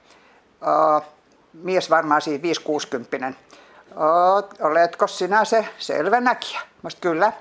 [1.52, 3.32] Mies varmaan siinä 560
[4.60, 6.60] Oletko sinä se selvä näkijä?
[6.82, 7.32] Mä kyllä.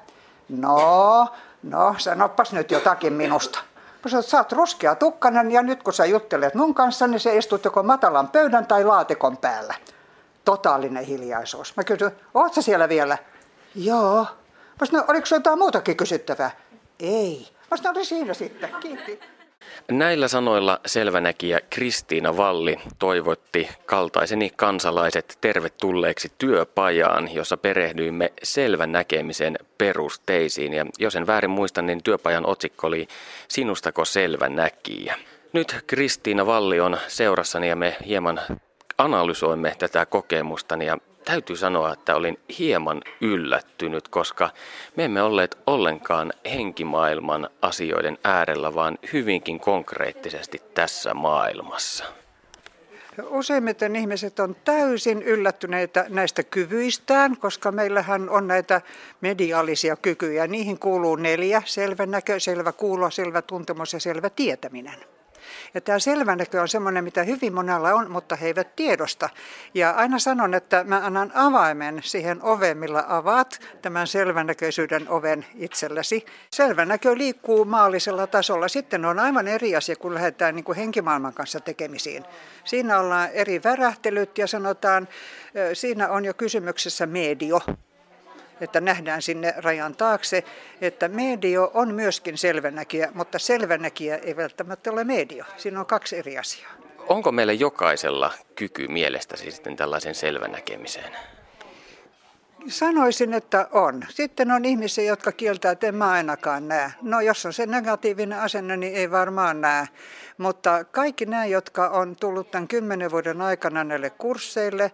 [0.50, 1.28] No,
[1.64, 3.60] no, sanopas nyt jotakin minusta.
[4.06, 7.20] Mä sanoin, että sä oot ruskea tukkanen ja nyt kun sä juttelet mun kanssa, niin
[7.20, 9.74] se istut joko matalan pöydän tai laatikon päällä.
[10.46, 11.78] Totaalinen hiljaisuus.
[11.78, 13.18] Mä kysyin, oot sä siellä vielä?
[13.76, 14.28] Joo.
[14.82, 16.52] Mä sanoin, oliko jotain muutakin kysyttävää?
[17.00, 17.48] Ei.
[17.72, 18.70] Mä sanoin, oli siinä sitten.
[18.80, 19.35] Kiitti.
[19.92, 30.74] Näillä sanoilla selvänäkijä Kristiina Valli toivotti kaltaiseni kansalaiset tervetulleeksi työpajaan, jossa perehdyimme selvän näkemisen perusteisiin.
[30.74, 33.08] Ja jos en väärin muista, niin työpajan otsikko oli
[33.48, 35.16] Sinustako selvä näkijä.
[35.54, 38.42] Nyt Kristiina Valli on seurassani ja me hieman
[38.98, 44.50] analysoimme tätä kokemustani ja täytyy sanoa, että olin hieman yllättynyt, koska
[44.96, 52.06] me emme olleet ollenkaan henkimaailman asioiden äärellä, vaan hyvinkin konkreettisesti tässä maailmassa.
[53.30, 58.82] Useimmiten ihmiset on täysin yllättyneitä näistä kyvyistään, koska meillähän on näitä
[59.22, 60.48] mediaalisia kykyjä.
[60.48, 65.15] Niihin kuuluu neljä, selvä näkö, selvä kuulo, selvä tuntemus ja selvä tietäminen.
[65.76, 69.30] Ja tämä selvänäkö on semmoinen, mitä hyvin monella on, mutta he eivät tiedosta.
[69.74, 76.26] Ja aina sanon, että mä annan avaimen siihen oveen, millä avaat tämän selvänäköisyyden oven itsellesi.
[76.52, 78.68] Selvänäkö liikkuu maallisella tasolla.
[78.68, 82.26] Sitten on aivan eri asia, kun lähdetään niin kuin henkimaailman kanssa tekemisiin.
[82.64, 85.08] Siinä ollaan eri värähtelyt ja sanotaan,
[85.74, 87.60] siinä on jo kysymyksessä medio
[88.62, 90.44] että nähdään sinne rajan taakse,
[90.82, 95.46] että medio on myöskin selvänäkijä, mutta selvänäkijä ei välttämättä ole medio.
[95.58, 96.72] Siinä on kaksi eri asiaa.
[97.08, 101.14] Onko meillä jokaisella kyky mielestäsi sitten tällaisen selvänäkemiseen?
[102.68, 104.06] Sanoisin, että on.
[104.10, 106.92] Sitten on ihmisiä, jotka kieltää, että en mä ainakaan näe.
[107.02, 109.88] No jos on se negatiivinen asenne, niin ei varmaan näe.
[110.38, 114.92] Mutta kaikki nämä, jotka on tullut tämän kymmenen vuoden aikana näille kursseille,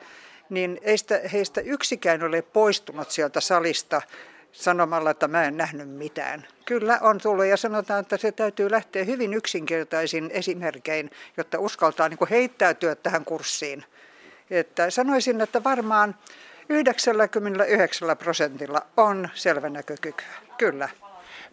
[0.51, 4.01] niin heistä, heistä yksikään ole poistunut sieltä salista
[4.51, 6.47] sanomalla, että mä en nähnyt mitään.
[6.65, 12.19] Kyllä on tullut ja sanotaan, että se täytyy lähteä hyvin yksinkertaisin esimerkkein, jotta uskaltaa niin
[12.29, 13.85] heittäytyä tähän kurssiin.
[14.49, 16.15] Että sanoisin, että varmaan
[16.69, 20.27] 99 prosentilla on selvänäkökykyä.
[20.57, 20.89] Kyllä.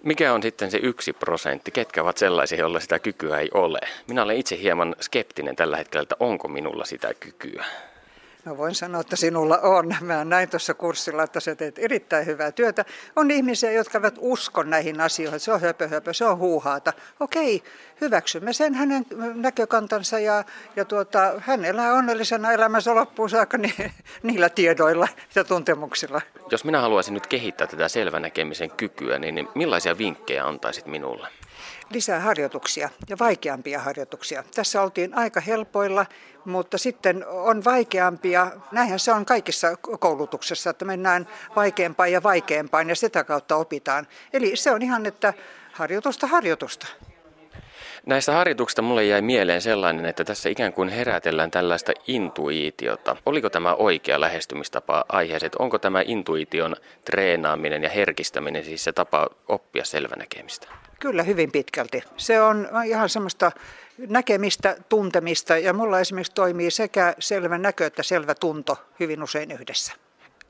[0.03, 1.71] Mikä on sitten se yksi prosentti?
[1.71, 3.79] Ketkä ovat sellaisia, joilla sitä kykyä ei ole?
[4.09, 7.65] Minä olen itse hieman skeptinen tällä hetkellä, että onko minulla sitä kykyä.
[8.49, 9.95] No voin sanoa, että sinulla on.
[10.01, 12.85] Mä näin tuossa kurssilla, että sä teet erittäin hyvää työtä.
[13.17, 15.41] On ihmisiä, jotka eivät usko näihin asioihin.
[15.41, 16.93] Se on höpö, höpö se on huuhaata.
[17.21, 17.63] Okei,
[18.01, 20.45] hyväksymme sen hänen näkökantansa ja,
[20.77, 23.75] ja tuota, hän elää onnellisena elämänsä loppuun saakka ni,
[24.23, 26.21] niillä tiedoilla ja tuntemuksilla.
[26.51, 31.29] Jos minä haluaisin nyt kehittää tätä selvänäkemisen kykyä, niin millaisia vinkkejä antaisit minulle?
[31.91, 34.45] Lisää harjoituksia ja vaikeampia harjoituksia.
[34.55, 36.07] Tässä oltiin aika helpoilla,
[36.45, 38.51] mutta sitten on vaikeampia.
[38.73, 44.07] Näinhän se on kaikissa koulutuksessa, että mennään vaikeampaan ja vaikeampaan ja sitä kautta opitaan.
[44.33, 45.35] Eli se on ihan, että
[45.73, 46.87] harjoitusta harjoitusta.
[48.09, 53.17] Näistä harjoituksista mulle jäi mieleen sellainen, että tässä ikään kuin herätellään tällaista intuitiota.
[53.27, 55.53] Oliko tämä oikea lähestymistapa aiheeseen?
[55.59, 60.69] Onko tämä intuition treenaaminen ja herkistäminen siis se tapa oppia selvänäkemistä?
[61.01, 62.03] Kyllä, hyvin pitkälti.
[62.17, 63.53] Se on ihan semmoista
[64.09, 69.93] näkemistä, tuntemista ja mulla esimerkiksi toimii sekä selvä näkö että selvä tunto hyvin usein yhdessä.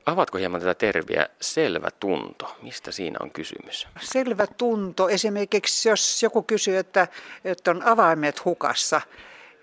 [0.09, 2.55] Avatko hieman tätä terviä selvä tunto?
[2.61, 3.87] Mistä siinä on kysymys?
[4.01, 5.09] Selvä tunto.
[5.09, 7.07] Esimerkiksi jos joku kysyy, että,
[7.45, 9.01] että on avaimet hukassa,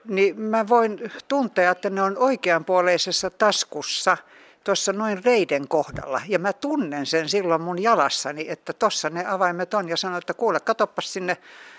[0.05, 4.17] niin mä voin tuntea, että ne on oikeanpuoleisessa taskussa
[4.65, 6.21] tuossa noin reiden kohdalla.
[6.29, 9.89] Ja mä tunnen sen silloin mun jalassani, että tuossa ne avaimet on.
[9.89, 11.37] Ja sanon, että kuule, katoppas sinne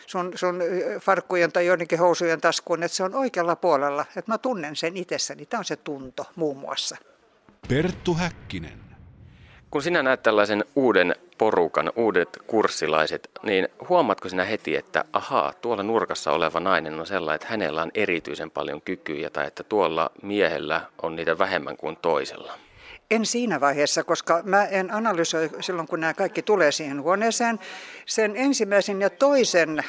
[0.07, 0.59] sun, sun
[1.01, 4.05] farkkujen tai joidenkin housujen taskuun, että se on oikealla puolella.
[4.15, 5.45] Että mä tunnen sen itsessäni.
[5.45, 6.97] Tämä on se tunto muun muassa.
[7.69, 8.79] Perttu Häkkinen.
[9.71, 15.83] Kun sinä näet tällaisen uuden porukan, uudet kurssilaiset, niin huomaatko sinä heti, että ahaa, tuolla
[15.83, 20.81] nurkassa oleva nainen on sellainen, että hänellä on erityisen paljon kykyjä tai että tuolla miehellä
[21.01, 22.53] on niitä vähemmän kuin toisella?
[23.11, 27.59] En siinä vaiheessa, koska mä en analysoi silloin, kun nämä kaikki tulee siihen huoneeseen.
[28.05, 29.83] Sen ensimmäisen ja toisen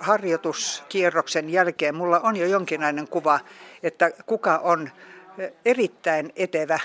[0.00, 3.40] harjoituskierroksen jälkeen mulla on jo jonkinlainen kuva,
[3.82, 4.90] että kuka on
[5.64, 6.78] erittäin etevä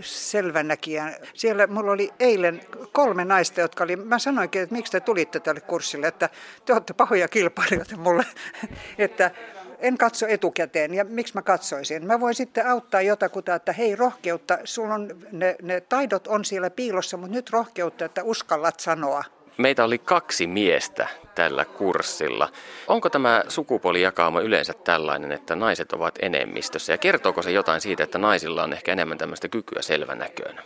[0.00, 1.18] selvänäkijä.
[1.34, 2.60] Siellä mulla oli eilen
[2.92, 6.28] kolme naista, jotka oli, mä sanoinkin, että miksi te tulitte tälle kurssille, että
[6.64, 8.24] te olette pahoja kilpailijoita mulle,
[8.98, 9.30] että
[9.78, 10.94] en katso etukäteen.
[10.94, 12.06] Ja miksi mä katsoisin?
[12.06, 16.70] Mä voin sitten auttaa jotakuta, että hei rohkeutta, sulla on, ne, ne taidot on siellä
[16.70, 19.24] piilossa, mutta nyt rohkeutta, että uskallat sanoa.
[19.60, 22.48] Meitä oli kaksi miestä tällä kurssilla.
[22.88, 26.92] Onko tämä sukupuolijakauma yleensä tällainen, että naiset ovat enemmistössä?
[26.92, 30.60] Ja kertooko se jotain siitä, että naisilla on ehkä enemmän tämmöistä kykyä selvänäköön?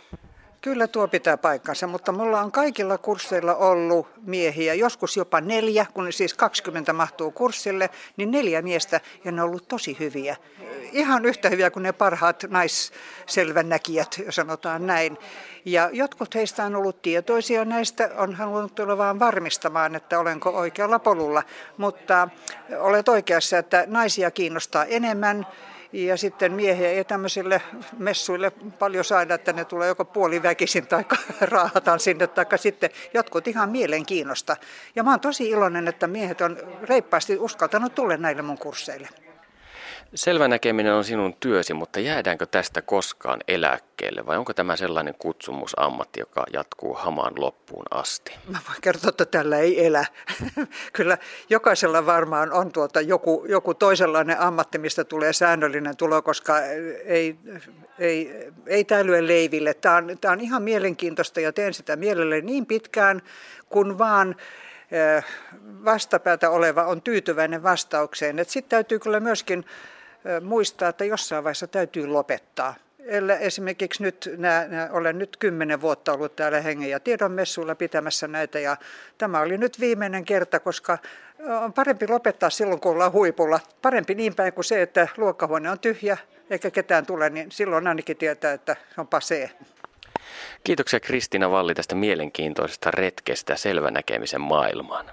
[0.65, 6.13] Kyllä tuo pitää paikkansa, mutta mulla on kaikilla kursseilla ollut miehiä, joskus jopa neljä, kun
[6.13, 10.35] siis 20 mahtuu kurssille, niin neljä miestä ja ne on ollut tosi hyviä.
[10.91, 15.17] Ihan yhtä hyviä kuin ne parhaat naisselvännäkijät, sanotaan näin.
[15.65, 20.99] Ja jotkut heistä on ollut tietoisia näistä, on halunnut tulla vaan varmistamaan, että olenko oikealla
[20.99, 21.43] polulla.
[21.77, 22.29] Mutta
[22.79, 25.47] olet oikeassa, että naisia kiinnostaa enemmän
[25.93, 27.61] ja sitten miehiä ei tämmöisille
[27.97, 31.05] messuille paljon saada, että ne tulee joko puoliväkisin tai
[31.41, 34.57] raahataan sinne, tai sitten jotkut ihan mielenkiinnosta.
[34.95, 39.09] Ja mä oon tosi iloinen, että miehet on reippaasti uskaltanut tulla näille mun kursseille.
[40.15, 46.19] Selvä näkeminen on sinun työsi, mutta jäädäänkö tästä koskaan eläkkeelle vai onko tämä sellainen kutsumusammatti,
[46.19, 48.31] joka jatkuu hamaan loppuun asti?
[48.47, 50.05] Mä voin kertoa, että tällä ei elä.
[50.93, 51.17] Kyllä
[51.49, 56.61] jokaisella varmaan on tuota joku, joku toisenlainen ammatti, mistä tulee säännöllinen tulo, koska
[57.05, 57.37] ei,
[57.99, 59.73] ei, ei tämä lyö leiville.
[59.73, 63.21] Tämä on, tämä on ihan mielenkiintoista ja teen sitä mielelläni niin pitkään,
[63.69, 64.35] kun vaan
[65.85, 68.45] vastapäätä oleva on tyytyväinen vastaukseen.
[68.47, 69.65] Sitten täytyy kyllä myöskin
[70.41, 72.75] muistaa, että jossain vaiheessa täytyy lopettaa.
[73.39, 78.27] Esimerkiksi nyt, nää, nää, olen nyt kymmenen vuotta ollut täällä Hengen ja tiedon messuilla pitämässä
[78.27, 78.77] näitä ja
[79.17, 80.97] tämä oli nyt viimeinen kerta, koska
[81.61, 83.59] on parempi lopettaa silloin, kun ollaan huipulla.
[83.81, 86.17] Parempi niin päin kuin se, että luokkahuone on tyhjä
[86.49, 89.51] eikä ketään tule, niin silloin ainakin tietää, että on pasee.
[90.63, 95.05] Kiitoksia Kristiina Valli tästä mielenkiintoisesta retkestä selvänäkemisen maailmaan.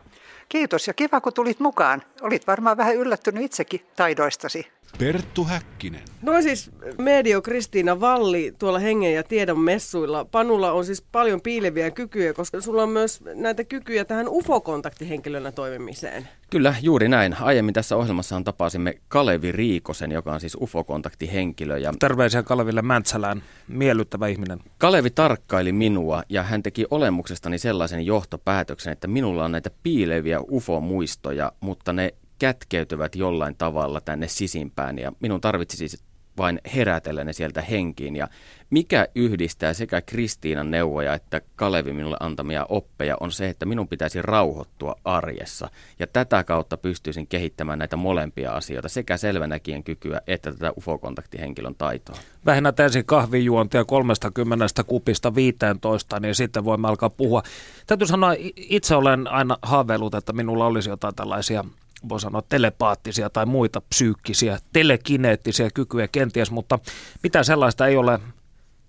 [0.48, 2.02] Kiitos ja kiva kun tulit mukaan.
[2.20, 4.66] Olit varmaan vähän yllättynyt itsekin taidoistasi.
[4.98, 6.00] Perttu Häkkinen.
[6.22, 10.24] No siis medio Kristiina Valli tuolla Hengen ja Tiedon messuilla.
[10.24, 16.28] Panulla on siis paljon piileviä kykyjä, koska sulla on myös näitä kykyjä tähän UFO-kontaktihenkilönä toimimiseen.
[16.50, 17.36] Kyllä, juuri näin.
[17.40, 21.78] Aiemmin tässä ohjelmassa tapasimme Kalevi Riikosen, joka on siis UFO-kontaktihenkilö.
[21.78, 21.92] Ja...
[21.98, 23.42] Terveisiä Kaleville Mäntsälään.
[23.68, 24.58] Miellyttävä ihminen.
[24.78, 31.52] Kalevi tarkkaili minua ja hän teki olemuksestani sellaisen johtopäätöksen, että minulla on näitä piileviä UFO-muistoja,
[31.60, 35.98] mutta ne kätkeytyvät jollain tavalla tänne sisimpään ja minun tarvitsisi
[36.38, 38.16] vain herätellä ne sieltä henkiin.
[38.16, 38.28] Ja
[38.70, 44.22] mikä yhdistää sekä Kristiinan neuvoja että Kalevi minulle antamia oppeja on se, että minun pitäisi
[44.22, 45.68] rauhoittua arjessa.
[45.98, 52.16] Ja tätä kautta pystyisin kehittämään näitä molempia asioita, sekä selvänäkijän kykyä että tätä UFO-kontaktihenkilön taitoa.
[52.46, 57.42] Vähennät ensin kahvijuontia 30 kupista 15, niin sitten voimme alkaa puhua.
[57.86, 61.64] Täytyy sanoa, itse olen aina haaveillut, että minulla olisi jotain tällaisia
[62.08, 66.78] voi sanoa telepaattisia tai muita psyykkisiä, telekineettisiä kykyjä kenties, mutta
[67.22, 68.20] mitä sellaista ei ole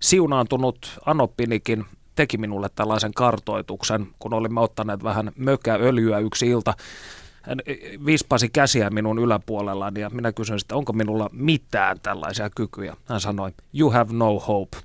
[0.00, 1.84] siunaantunut Anoppinikin
[2.14, 6.74] teki minulle tällaisen kartoituksen, kun olimme ottaneet vähän mökäöljyä yksi ilta.
[7.42, 7.58] Hän
[8.06, 12.96] vispasi käsiä minun yläpuolellani ja minä kysyin että onko minulla mitään tällaisia kykyjä.
[13.04, 14.76] Hän sanoi, you have no hope.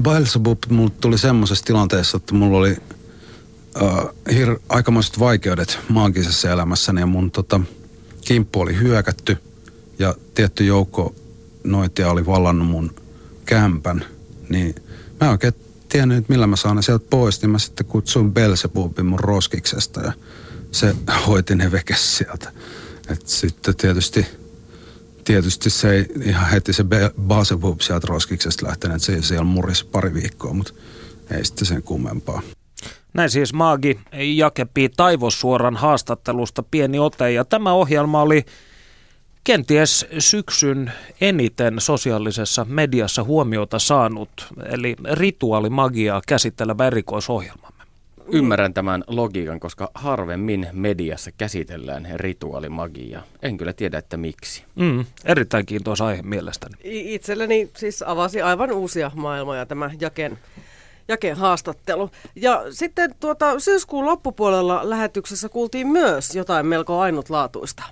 [0.00, 2.76] Beelzebub mulle tuli semmoisessa tilanteessa, että mulla oli
[3.82, 7.60] äh, hir- aikamoiset vaikeudet maagisessa elämässäni ja mun tota,
[8.24, 9.36] kimppu oli hyökätty
[9.98, 11.14] ja tietty joukko
[11.64, 12.94] noitia oli vallannut mun
[13.46, 14.04] kämpän,
[14.48, 14.74] niin
[15.20, 15.54] mä en oikein
[15.88, 20.00] tiennyt, että millä mä saan ne sieltä pois, niin mä sitten kutsuin Belzebubin mun roskiksesta
[20.00, 20.12] ja
[20.72, 20.94] se
[21.26, 22.52] hoiti ne vekes sieltä.
[23.08, 24.26] Et sitten tietysti,
[25.24, 26.84] tietysti se ei ihan heti se
[27.28, 30.72] Belzebub sieltä roskiksesta lähtenyt, että se ei siellä murisi pari viikkoa, mutta
[31.30, 32.42] ei sitten sen kummempaa.
[33.14, 38.44] Näin siis Maagi Jakepi Taivossuoran haastattelusta pieni ote ja tämä ohjelma oli
[39.44, 44.30] kenties syksyn eniten sosiaalisessa mediassa huomiota saanut,
[44.66, 47.84] eli rituaalimagiaa käsittelevä erikoisohjelmamme.
[48.32, 53.22] Ymmärrän tämän logiikan, koska harvemmin mediassa käsitellään rituaalimagiaa.
[53.42, 54.64] En kyllä tiedä, että miksi.
[54.74, 56.74] Mm, erittäin kiintoisa aihe mielestäni.
[56.84, 60.38] Itselleni siis avasi aivan uusia maailmoja tämä Jaken
[61.08, 62.10] Jaken haastattelu.
[62.36, 67.82] Ja sitten tuota, syyskuun loppupuolella lähetyksessä kuultiin myös jotain melko ainutlaatuista.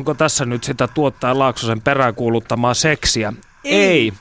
[0.00, 3.32] Onko tässä nyt sitä tuottaa Laaksosen peräänkuuluttamaa seksiä?
[3.64, 3.74] Ei.
[3.74, 4.12] Ei.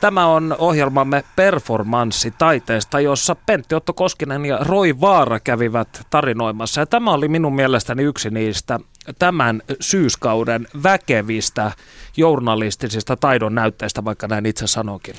[0.00, 6.80] Tämä on ohjelmamme performanssi taiteesta, jossa Pentti Otto Koskinen ja Roy Vaara kävivät tarinoimassa.
[6.80, 8.80] Ja tämä oli minun mielestäni yksi niistä
[9.18, 11.72] tämän syyskauden väkevistä
[12.16, 15.14] journalistisista taidon näytteistä, vaikka näin itse sanokin.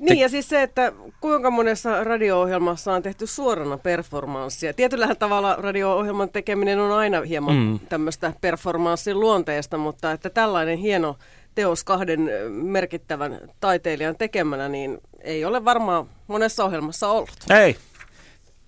[0.00, 4.72] Niin ja siis se, että kuinka monessa radio-ohjelmassa on tehty suorana performanssia.
[4.72, 7.78] Tietyllä tavalla radio-ohjelman tekeminen on aina hieman mm.
[7.88, 11.16] tämmöistä performanssin luonteesta, mutta että tällainen hieno
[11.54, 17.36] teos kahden merkittävän taiteilijan tekemänä, niin ei ole varmaan monessa ohjelmassa ollut.
[17.50, 17.76] Ei,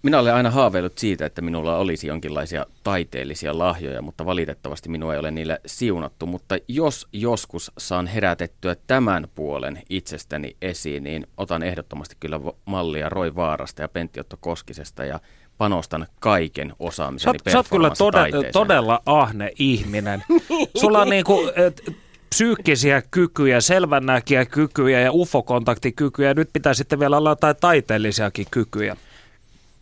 [0.07, 5.20] minä olen aina haaveillut siitä, että minulla olisi jonkinlaisia taiteellisia lahjoja, mutta valitettavasti minua ei
[5.20, 6.26] ole niillä siunattu.
[6.26, 13.34] Mutta jos joskus saan herätettyä tämän puolen itsestäni esiin, niin otan ehdottomasti kyllä mallia Roy
[13.34, 15.20] Vaarasta ja Pentti Otto Koskisesta ja
[15.59, 20.22] panostan kaiken osaamiseni Sä, sä oot kyllä tode, todella ahne ihminen.
[20.80, 21.82] Sulla on niinku, et,
[22.30, 26.34] psyykkisiä kykyjä, selvännäkiä kykyjä ja ufokontaktikykyjä.
[26.34, 28.96] Nyt pitää sitten vielä olla jotain taiteellisiakin kykyjä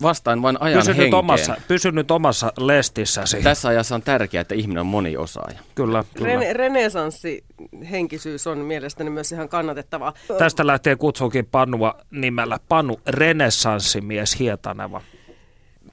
[0.05, 3.43] vastaan vain ajan pysy nyt, omassa, pysy nyt omassa lestissäsi.
[3.43, 5.59] Tässä ajassa on tärkeää, että ihminen on moniosaaja.
[5.75, 6.29] Kyllä, kyllä.
[6.29, 7.45] Rene- renesanssi
[7.91, 10.13] henkisyys on mielestäni myös ihan kannatettavaa.
[10.39, 15.01] Tästä lähtee kutsuukin Pannua nimellä Panu Renessanssimies Hietaneva.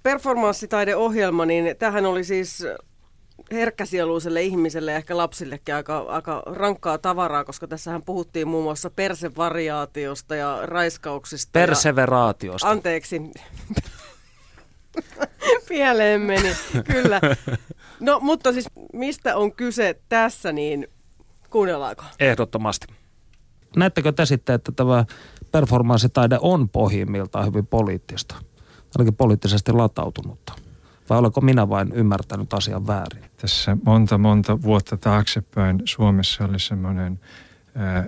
[0.03, 2.63] performanssitaideohjelma, niin tähän oli siis
[3.51, 10.35] herkkäsieluiselle ihmiselle ja ehkä lapsillekin aika, aika rankkaa tavaraa, koska tässähän puhuttiin muun muassa persevariaatiosta
[10.35, 11.49] ja raiskauksista.
[11.53, 12.67] Perseveraatiosta.
[12.67, 13.21] Ja, anteeksi.
[15.67, 16.49] Pieleen meni,
[16.93, 17.21] kyllä.
[17.99, 20.87] No, mutta siis mistä on kyse tässä, niin
[21.49, 22.03] kuunnellaanko?
[22.19, 22.87] Ehdottomasti.
[23.75, 25.05] Näettekö te sitten, että tämä
[25.51, 28.35] performanssitaide on pohjimmiltaan hyvin poliittista?
[28.97, 30.53] Ainakin poliittisesti latautunutta.
[31.11, 33.23] Vai olenko minä vain ymmärtänyt asian väärin?
[33.37, 37.19] Tässä monta monta vuotta taaksepäin Suomessa oli semmoinen
[37.75, 38.05] ää, ää,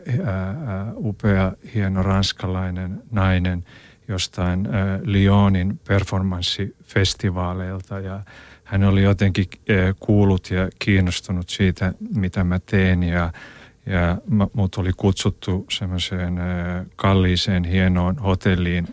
[0.96, 3.66] upea, hieno ranskalainen nainen
[4.08, 8.20] jostain ää, Lyonin performanssifestivaaleilta ja
[8.64, 9.58] hän oli jotenkin ää,
[10.00, 13.34] kuullut ja kiinnostunut siitä, mitä mä teen ja
[13.86, 14.18] ja
[14.54, 16.40] mut oli kutsuttu semmoiseen
[16.96, 18.88] kalliiseen hienoon hotelliin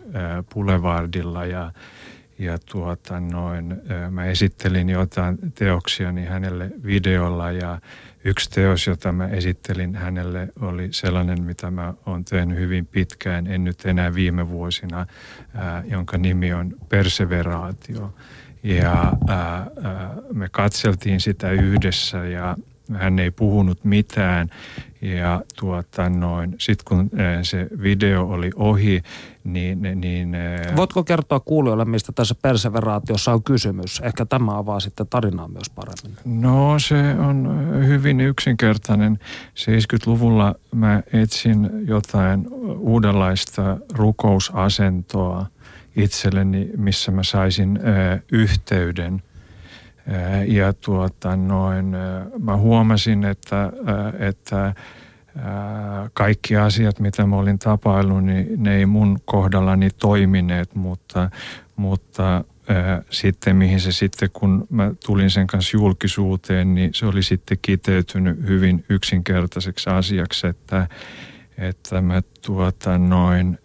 [0.55, 1.73] Boulevardilla ja
[2.41, 3.76] ja tuota noin,
[4.11, 7.78] mä esittelin jotain teoksia niin hänelle videolla ja
[8.24, 13.64] yksi teos, jota mä esittelin hänelle oli sellainen, mitä mä oon tehnyt hyvin pitkään, en
[13.64, 15.07] nyt enää viime vuosina,
[15.55, 18.14] ää, jonka nimi on Perseveraatio.
[18.62, 22.57] Ja ää, ää, me katseltiin sitä yhdessä ja
[22.95, 24.51] hän ei puhunut mitään
[25.03, 27.11] ja tuota noin, sitten kun
[27.43, 29.03] se video oli ohi,
[29.45, 29.82] niin...
[29.95, 30.36] niin
[30.76, 34.01] Voitko kertoa kuulijoille, mistä tässä perseveraatiossa on kysymys?
[34.05, 36.43] Ehkä tämä avaa sitten tarinaa myös paremmin.
[36.43, 37.49] No se on
[37.86, 39.18] hyvin yksinkertainen.
[39.55, 42.47] 70-luvulla mä etsin jotain
[42.78, 45.47] uudenlaista rukousasentoa
[45.97, 47.80] itselleni, missä mä saisin
[48.32, 49.22] yhteyden–
[50.47, 51.97] ja tuota noin,
[52.39, 53.73] mä huomasin, että,
[54.19, 54.75] että
[56.15, 61.31] kaikki asiat, mitä mä olin tapaillut, niin ne ei mun kohdallani toimineet, mutta,
[61.77, 62.45] mutta
[63.11, 68.47] sitten mihin se sitten, kun mä tulin sen kanssa julkisuuteen, niin se oli sitten kiteytynyt
[68.47, 70.89] hyvin yksinkertaiseksi asiaksi, että,
[71.59, 73.59] että mä tuota noin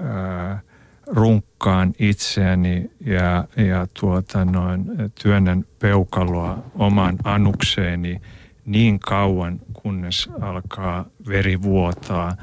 [0.00, 0.60] ää,
[1.06, 4.84] runkkaan itseäni ja, ja tuota noin,
[5.22, 8.20] työnnän peukaloa oman anukseeni
[8.66, 12.36] niin kauan, kunnes alkaa veri vuotaa.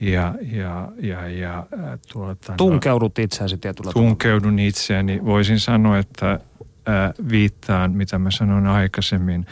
[0.00, 1.66] Ja, ja, ja, ja,
[2.12, 5.24] tuota, Tunkeudut itseäsi tietyllä Tunkeudun itseäni.
[5.24, 6.40] Voisin sanoa, että
[6.86, 9.46] ää, viittaan, mitä mä sanoin aikaisemmin.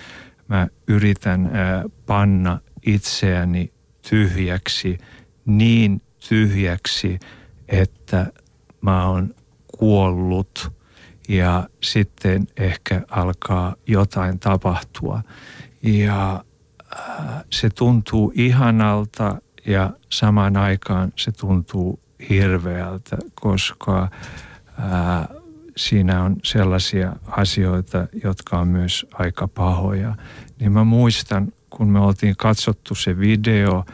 [0.48, 3.72] Mä yritän ää, panna itseäni
[4.10, 4.98] tyhjäksi,
[5.46, 7.18] niin tyhjäksi,
[7.68, 8.32] että
[8.82, 9.34] mä oon
[9.78, 10.72] kuollut
[11.28, 15.22] ja sitten ehkä alkaa jotain tapahtua.
[15.82, 16.44] Ja
[16.98, 25.28] äh, se tuntuu ihanalta ja samaan aikaan se tuntuu hirveältä, koska äh,
[25.76, 30.14] siinä on sellaisia asioita, jotka on myös aika pahoja.
[30.60, 33.84] Niin mä muistan, kun me oltiin katsottu se video–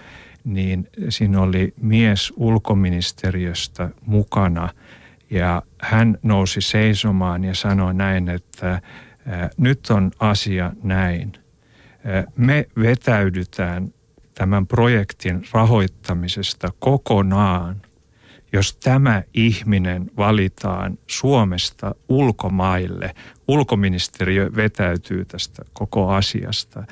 [0.55, 4.69] niin siinä oli mies ulkoministeriöstä mukana
[5.31, 8.83] ja hän nousi seisomaan ja sanoi näin, että
[9.57, 11.33] nyt on asia näin.
[12.37, 13.95] Me vetäydytään
[14.35, 17.83] tämän projektin rahoittamisesta kokonaan,
[18.53, 23.15] jos tämä ihminen valitaan Suomesta ulkomaille.
[23.49, 26.85] Ulkoministeriö vetäytyy tästä koko asiasta.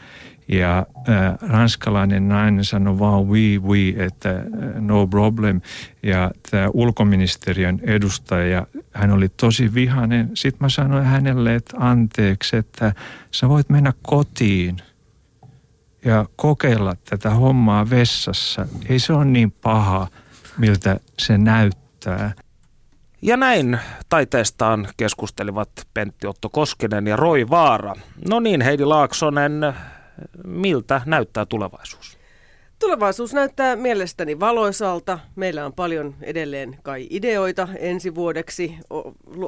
[0.48, 4.44] Ja äh, ranskalainen nainen sanoi vaan oui, oui, että äh,
[4.80, 5.60] no problem.
[6.02, 10.30] Ja tämä ulkoministeriön edustaja, hän oli tosi vihainen.
[10.34, 12.92] Sitten mä sanoin hänelle, että anteeksi, että
[13.30, 14.76] sä voit mennä kotiin
[16.04, 18.66] ja kokeilla tätä hommaa vessassa.
[18.88, 20.08] Ei se ole niin paha,
[20.58, 22.32] miltä se näyttää.
[23.22, 23.78] Ja näin
[24.08, 27.94] taiteestaan keskustelivat Pentti Otto Koskinen ja Roi Vaara.
[28.28, 29.52] No niin, Heidi Laaksonen,
[30.44, 32.18] miltä näyttää tulevaisuus?
[32.78, 35.18] Tulevaisuus näyttää mielestäni valoisalta.
[35.36, 38.74] Meillä on paljon edelleen kai ideoita ensi vuodeksi.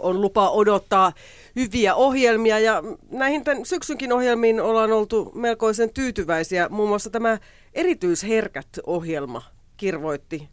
[0.03, 1.13] On lupa odottaa
[1.57, 6.69] hyviä ohjelmia ja näihin tämän syksynkin ohjelmiin ollaan oltu melkoisen tyytyväisiä.
[6.69, 7.39] Muun muassa tämä
[7.75, 9.43] erityisherkät ohjelma
[9.77, 10.49] kirvoitti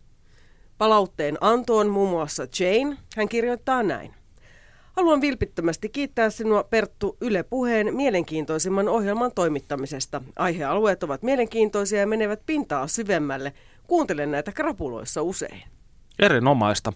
[0.77, 2.97] palautteen antoon muun muassa Jane.
[3.15, 4.13] Hän kirjoittaa näin.
[4.95, 10.21] Haluan vilpittömästi kiittää sinua Perttu Yle Puheen mielenkiintoisimman ohjelman toimittamisesta.
[10.35, 13.53] Aihealueet ovat mielenkiintoisia ja menevät pintaa syvemmälle.
[13.87, 15.63] Kuuntelen näitä krapuloissa usein.
[16.19, 16.93] Erinomaista.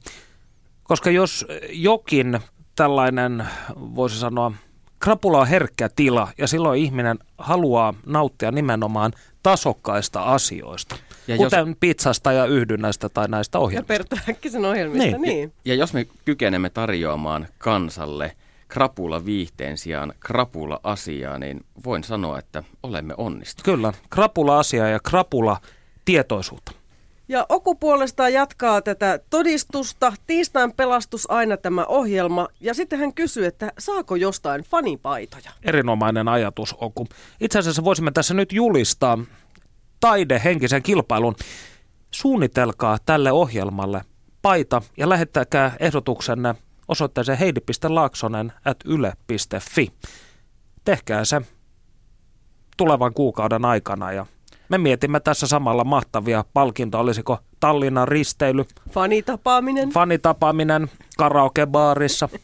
[0.84, 2.40] Koska jos jokin
[2.76, 4.52] tällainen, voisi sanoa,
[5.00, 9.14] krapula on herkkä tila ja silloin ihminen haluaa nauttia nimenomaan
[9.44, 10.96] tasokkaista asioista,
[11.28, 11.78] Ja kuten jos...
[11.80, 13.88] pizzasta ja yhdynnästä tai näistä Ja ohjelmista.
[13.94, 15.22] Perttu Häkkisen ohjelmista, Niin.
[15.22, 15.36] niin.
[15.36, 15.54] niin.
[15.66, 18.32] Ja jos me kykenemme tarjoamaan kansalle
[18.68, 23.66] krapula viihteen sijaan krapula asiaa, niin voin sanoa, että olemme onnistuneet.
[23.66, 26.72] Kyllä, krapula-asia ja krapula-tietoisuutta.
[27.30, 30.14] Ja Oku puolestaan jatkaa tätä todistusta.
[30.28, 32.48] Tiistain pelastus aina tämä ohjelma.
[32.60, 35.52] Ja sitten hän kysyy, että saako jostain fanipaitoja?
[35.64, 37.08] Erinomainen ajatus, Oku.
[37.42, 39.18] Itse asiassa voisimme tässä nyt julistaa
[40.00, 41.36] taidehenkisen kilpailun.
[42.12, 44.02] Suunnitelkaa tälle ohjelmalle
[44.42, 46.56] paita ja lähettäkää ehdotuksenne
[46.88, 49.92] osoitteeseen heidi.laaksonen at yle.fi.
[50.86, 51.42] Tehkää se
[52.78, 54.26] tulevan kuukauden aikana ja
[54.70, 57.02] me mietimme tässä samalla mahtavia palkintoja.
[57.02, 59.90] Olisiko Tallinnan risteily, Fanitapaaminen.
[59.90, 62.30] fanitapaaminen karaokebaarissa.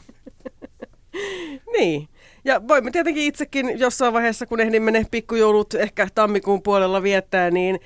[1.77, 2.07] Niin.
[2.45, 7.79] Ja voimme tietenkin itsekin jossain vaiheessa, kun ehdimme ne pikkujoulut ehkä tammikuun puolella viettää, niin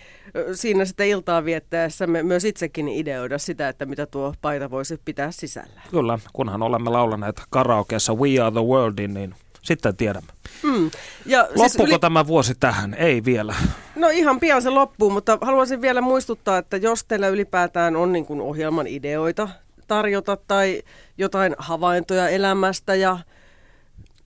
[0.54, 5.32] siinä sitten iltaa viettäessä me myös itsekin ideoida sitä, että mitä tuo paita voisi pitää
[5.32, 5.82] sisällä.
[5.92, 9.36] Kyllä, kunhan olemme laulaneet karaokeessa We Are the Worldin, niin
[9.70, 10.32] sitten tiedämme.
[10.64, 10.92] Mm.
[11.26, 12.94] Ja Loppuuko tämä vuosi tähän?
[12.94, 13.56] Ei vielä.
[13.96, 18.26] No ihan pian se loppuu, mutta haluaisin vielä muistuttaa, että jos teillä ylipäätään on niin
[18.26, 19.50] kuin ohjelman ideoita
[19.88, 20.82] tarjota tai
[21.18, 23.18] jotain havaintoja elämästä ja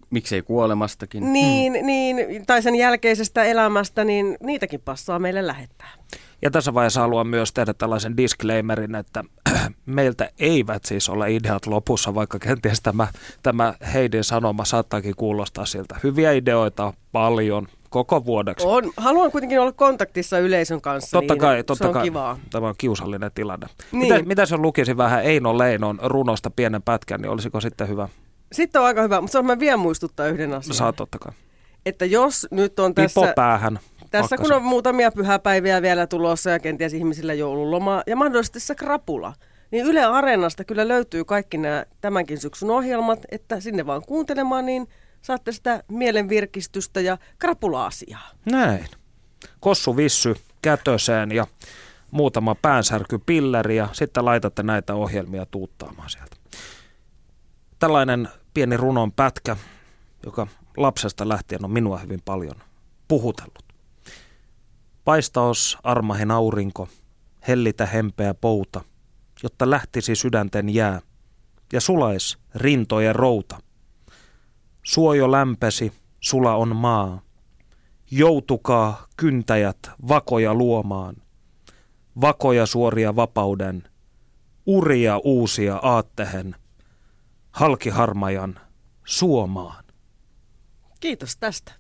[0.10, 1.34] Miksei kuolemastakin.
[1.34, 5.90] niin, niin, tai sen jälkeisestä elämästä, niin niitäkin passaa meille lähettää.
[6.42, 9.24] Ja tässä vaiheessa haluan myös tehdä tällaisen disclaimerin, että
[9.86, 13.08] meiltä eivät siis ole ideat lopussa, vaikka kenties tämä,
[13.44, 15.96] tämä Heidin sanoma saattaakin kuulostaa siltä.
[16.04, 18.68] Hyviä ideoita paljon koko vuodeksi.
[18.68, 22.04] On, haluan kuitenkin olla kontaktissa yleisön kanssa, Totta niin kai, totta se on kai.
[22.04, 22.40] kivaa.
[22.52, 23.68] Tämä on kiusallinen tilanne.
[23.92, 24.14] Niin.
[24.14, 28.10] Mitä, mitä jos lukisin vähän Eino Leinon runosta pienen pätkän, niin olisiko sitten hyvä?
[28.52, 30.76] Sitten on aika hyvä, mutta saanko mä vielä muistuttaa yhden asian.
[30.76, 31.34] Saa totta kai.
[31.86, 33.80] Että jos nyt on Pipo tässä, päähän.
[34.12, 39.34] tässä kun on muutamia pyhäpäiviä vielä tulossa ja kenties ihmisillä joululoma ja mahdollisesti se krapula,
[39.74, 44.88] niin Yle Areenasta kyllä löytyy kaikki nämä tämänkin syksyn ohjelmat, että sinne vaan kuuntelemaan, niin
[45.22, 48.30] saatte sitä mielenvirkistystä ja krapula-asiaa.
[48.46, 48.86] Näin.
[49.60, 51.48] Kossu Vissy kätöseen ja
[52.12, 56.36] muutama päänsärkypilleri ja sitten laitatte näitä ohjelmia tuuttaamaan sieltä.
[57.80, 59.58] Tällainen pieni runon pätkä,
[60.26, 60.48] joka
[60.78, 62.56] lapsesta lähtien on minua hyvin paljon
[63.08, 63.64] puhutellut.
[65.06, 66.88] Paistaos armahen aurinko,
[67.48, 68.82] hellitä hempeä pouta,
[69.44, 71.02] jotta lähtisi sydänten jää
[71.74, 73.60] ja sulais rintojen routa.
[74.84, 77.22] Suojo lämpesi, sula on maa,
[78.12, 79.78] joutukaa kyntäjät
[80.08, 81.16] vakoja luomaan,
[82.22, 83.84] vakoja suoria vapauden,
[84.66, 86.56] uria uusia aattehen,
[87.52, 88.60] halkiharmajan
[89.06, 89.84] suomaan.
[91.00, 91.72] Kiitos tästä.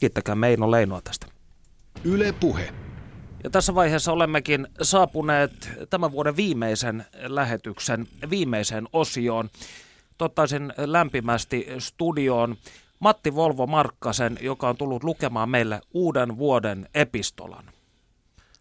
[0.00, 1.26] Kiittäkää Meino Leinoa tästä.
[2.04, 2.87] Yle Puhe.
[3.44, 9.50] Ja tässä vaiheessa olemmekin saapuneet tämän vuoden viimeisen lähetyksen viimeiseen osioon.
[10.18, 12.56] Tottaisin lämpimästi studioon
[13.00, 17.64] Matti Volvo Markkasen, joka on tullut lukemaan meille uuden vuoden epistolan.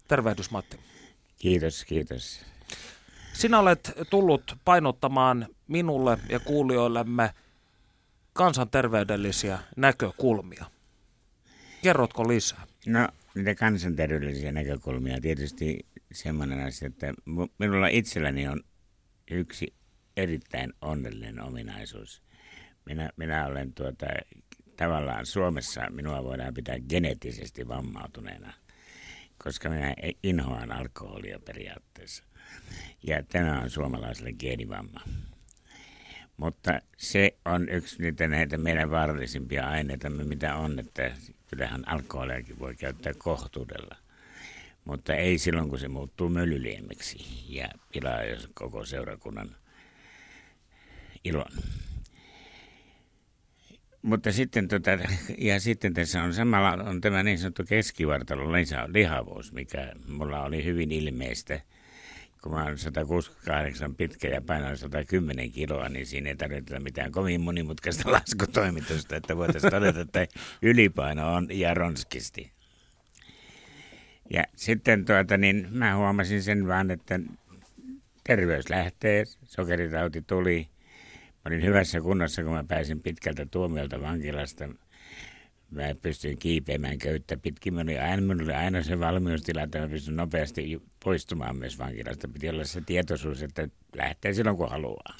[0.08, 0.80] Tervehdys Matti.
[1.40, 2.42] Kiitos, kiitos.
[3.34, 7.34] Sinä olet tullut painottamaan minulle ja kuulijoillemme
[8.34, 10.66] kansanterveydellisiä näkökulmia.
[11.84, 12.68] Kerrotko lisää?
[12.86, 13.08] No,
[13.38, 15.80] niitä kansanterveydellisiä näkökulmia tietysti
[16.12, 17.14] semmoinen asia, että
[17.60, 18.64] minulla itselläni on
[19.32, 19.74] yksi
[20.18, 22.24] erittäin onnellinen ominaisuus.
[22.86, 24.06] Minä, minä olen tuota,
[24.78, 28.54] tavallaan Suomessa, minua voidaan pitää geneettisesti vammautuneena,
[29.44, 32.24] koska minä inhoan alkoholia periaatteessa.
[33.04, 35.02] Ja tämä on suomalaiselle geenivamma.
[36.38, 41.12] Mutta se on yksi niitä näitä meidän vaarallisimpia aineita, mitä on, että
[41.48, 43.96] kyllähän alkoholiakin voi käyttää kohtuudella.
[44.86, 47.18] Mutta ei silloin, kun se muuttuu mölyliemmeksi
[47.50, 48.20] ja pilaa
[48.54, 49.56] koko seurakunnan
[51.24, 51.52] ilon.
[54.02, 54.92] Mutta sitten, tota,
[55.38, 58.54] ja sitten tässä on samalla on tämä niin sanottu keskivartalon
[58.88, 61.62] lihavuus, mikä mulla oli hyvin ilmeistä.
[62.48, 67.42] Kun mä olen 168 pitkä ja painan 110 kiloa, niin siinä ei tarvita mitään kovin
[67.42, 70.28] monimutkaista laskutoimitusta, että voitaisiin todeta, että
[70.62, 72.52] ylipaino on ja ronskisti.
[74.30, 77.20] Ja sitten tuota, niin mä huomasin sen vaan, että
[78.24, 80.68] terveys lähtee, sokeritauti tuli.
[81.28, 84.70] Mä olin hyvässä kunnossa, kun mä pääsin pitkältä tuomiolta vankilasta.
[85.72, 87.74] Mä pystyin kiipeämään köyttä pitkin.
[87.74, 92.28] Mä olin aina, minulla oli aina se valmiustila, että mä pystyn nopeasti poistumaan myös vankilasta.
[92.28, 95.18] Piti olla se tietoisuus, että lähtee silloin kun haluaa.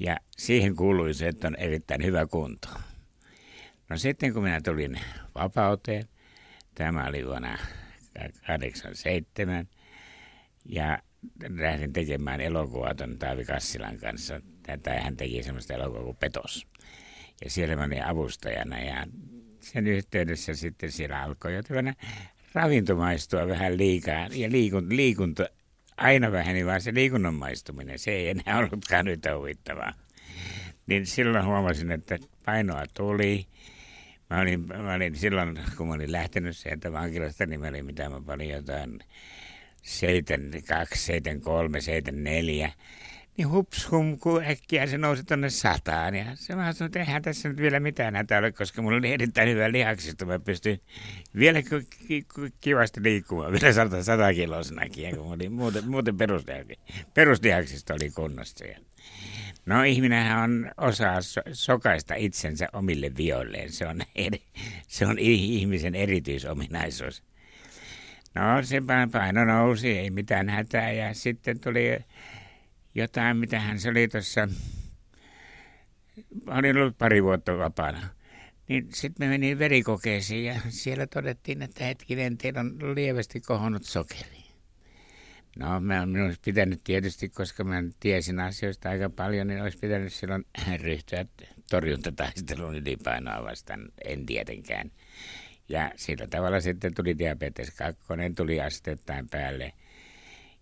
[0.00, 2.68] Ja siihen kuului se, että on erittäin hyvä kunto.
[3.88, 5.00] No sitten kun minä tulin
[5.34, 6.04] vapauteen,
[6.74, 7.58] Tämä oli vuonna
[8.46, 9.68] 87
[10.64, 10.98] ja
[11.48, 14.40] lähdin tekemään elokuvaa tuon Taavi Kassilan kanssa.
[14.82, 16.66] Tai hän teki semmoista elokuvaa kuin Petos.
[17.44, 19.06] Ja siellä mä olin avustajana ja
[19.60, 21.62] sen yhteydessä sitten siellä alkoi jo
[22.54, 25.46] ravinto maistua vähän liikaa ja liikunta, liikunta
[25.96, 29.92] aina väheni vaan se liikunnan maistuminen, se ei enää ollutkaan nyt huvittavaa.
[30.86, 33.46] Niin silloin huomasin, että painoa tuli.
[34.30, 38.08] Mä olin, mä olin silloin, kun mä olin lähtenyt sieltä vankilasta, niin mä olin mitä
[38.08, 38.98] mä paljon jotain
[39.82, 42.72] 72, 73, 74
[43.40, 46.14] niin hups hum, kun äkkiä se nousi tuonne sataan.
[46.14, 49.12] Ja se mä sanoin, että eihän tässä nyt vielä mitään näitä ole, koska mulla oli
[49.12, 50.26] erittäin hyvä lihaksista.
[50.26, 50.80] Mä pystyin
[51.38, 51.58] vielä
[52.60, 56.16] kivasti liikkumaan, vielä 100, 100 kilosnakin, kun oli muuten, muuten
[57.14, 58.64] peruslihaksista oli kunnossa.
[58.64, 58.78] Ja
[59.66, 63.72] No ihminenhän on osaa so- sokaista itsensä omille vioilleen.
[63.72, 64.42] Se on, eri,
[64.88, 67.22] se on ihmisen erityisominaisuus.
[68.34, 68.82] No se
[69.12, 71.98] paino nousi, ei mitään hätää ja sitten tuli
[72.94, 74.48] jotain, mitä hän oli tuossa,
[76.46, 78.08] olin ollut pari vuotta vapaana.
[78.68, 84.40] Niin sitten me meni verikokeisiin ja siellä todettiin, että hetkinen, teillä on lievästi kohonnut sokeri.
[85.58, 90.12] No, mä minun olisi pitänyt tietysti, koska mä tiesin asioista aika paljon, niin olisi pitänyt
[90.12, 90.44] silloin
[90.80, 91.24] ryhtyä
[91.70, 94.90] torjuntataisteluun ylipainoa vastaan, en tietenkään.
[95.68, 98.02] Ja sillä tavalla sitten tuli diabetes 2,
[98.36, 99.72] tuli asteittain päälle–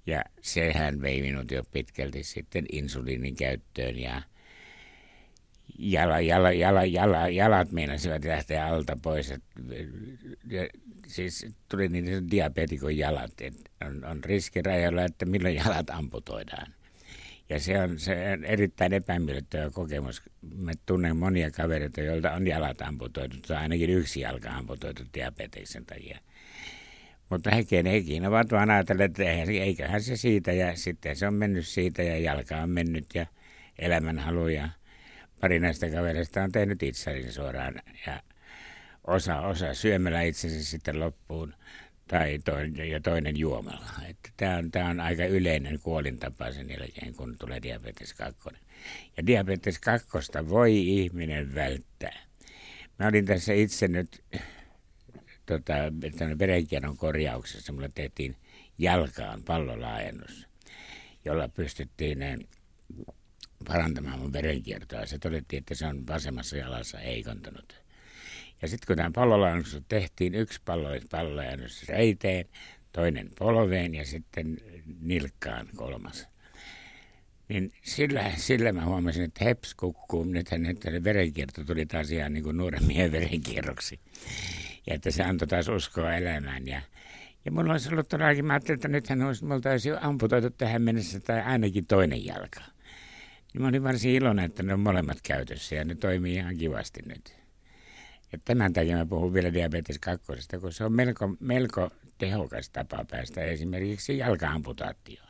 [0.09, 4.23] ja sehän vei minut jo pitkälti sitten insuliinin käyttöön ja
[5.79, 9.31] jala, jala, jala, jala, jalat meinasivat lähteä alta pois.
[9.31, 9.43] Et,
[10.51, 10.69] ja,
[11.07, 16.75] siis tuli niin diabetikon jalat, että on, on riskirajalla, että milloin jalat amputoidaan.
[17.49, 20.23] Ja se on, se on erittäin epämiellyttävä kokemus.
[20.57, 26.19] Mä tunnen monia kavereita, joilta on jalat amputoitu, tai ainakin yksi jalka amputoitu diabeteksen takia.
[27.31, 31.67] Mutta hekin, hekin ovat vaan ajatelleet, että eiköhän se siitä ja sitten se on mennyt
[31.67, 33.27] siitä ja jalka on mennyt ja
[33.79, 34.69] elämänhalu ja
[35.41, 37.75] pari näistä kavereista on tehnyt itseäni suoraan
[38.07, 38.23] ja
[39.07, 41.55] osa, osa syömällä itsensä sitten loppuun
[42.09, 43.87] tai toinen, ja toinen juomalla.
[44.37, 48.41] Tämä, on, tämä on aika yleinen kuolintapa sen jälkeen, kun tulee diabetes 2.
[49.17, 50.09] Ja diabetes 2
[50.49, 52.17] voi ihminen välttää.
[52.99, 54.23] Mä olin tässä itse nyt
[55.49, 55.75] tota,
[56.39, 58.37] verenkierron korjauksessa mulle tehtiin
[58.79, 60.47] jalkaan pallolaajennus,
[61.25, 62.39] jolla pystyttiin eh,
[63.69, 65.07] parantamaan mun verenkiertoa.
[65.07, 67.83] Se todettiin, että se on vasemmassa jalassa heikontunut.
[68.63, 72.47] Ja sitten kun tämä pallolaajennus tehtiin, yksi pallo, pallolaajennus reiteen,
[72.93, 74.59] toinen polveen ja sitten
[75.01, 76.29] nilkkaan kolmas.
[77.49, 80.25] Niin sillä, sillä mä huomasin, että heps kukkuu.
[80.25, 84.01] Nythän, nythän verenkierto tuli taas ihan niin kuin nuoren miehen verenkierroksi
[84.89, 86.67] ja että se antoi taas uskoa elämään.
[86.67, 86.81] Ja,
[87.45, 91.21] ja mulla olisi ollut todellakin, mä ajattelin, että nythän olisi, multa olisi amputoitu tähän mennessä
[91.21, 92.61] tai ainakin toinen jalka.
[93.55, 97.01] Niin mä olin varsin iloinen, että ne on molemmat käytössä ja ne toimii ihan kivasti
[97.07, 97.37] nyt.
[98.33, 100.27] Ja tämän takia mä puhun vielä diabetes 2,
[100.61, 105.29] kun se on melko, melko tehokas tapa päästä esimerkiksi jalkaamputaatioon.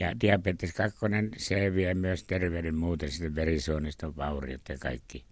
[0.00, 0.98] Ja diabetes 2,
[1.36, 5.24] se vie myös terveyden muuten, sitten verisuoniston vauriot ja kaikki.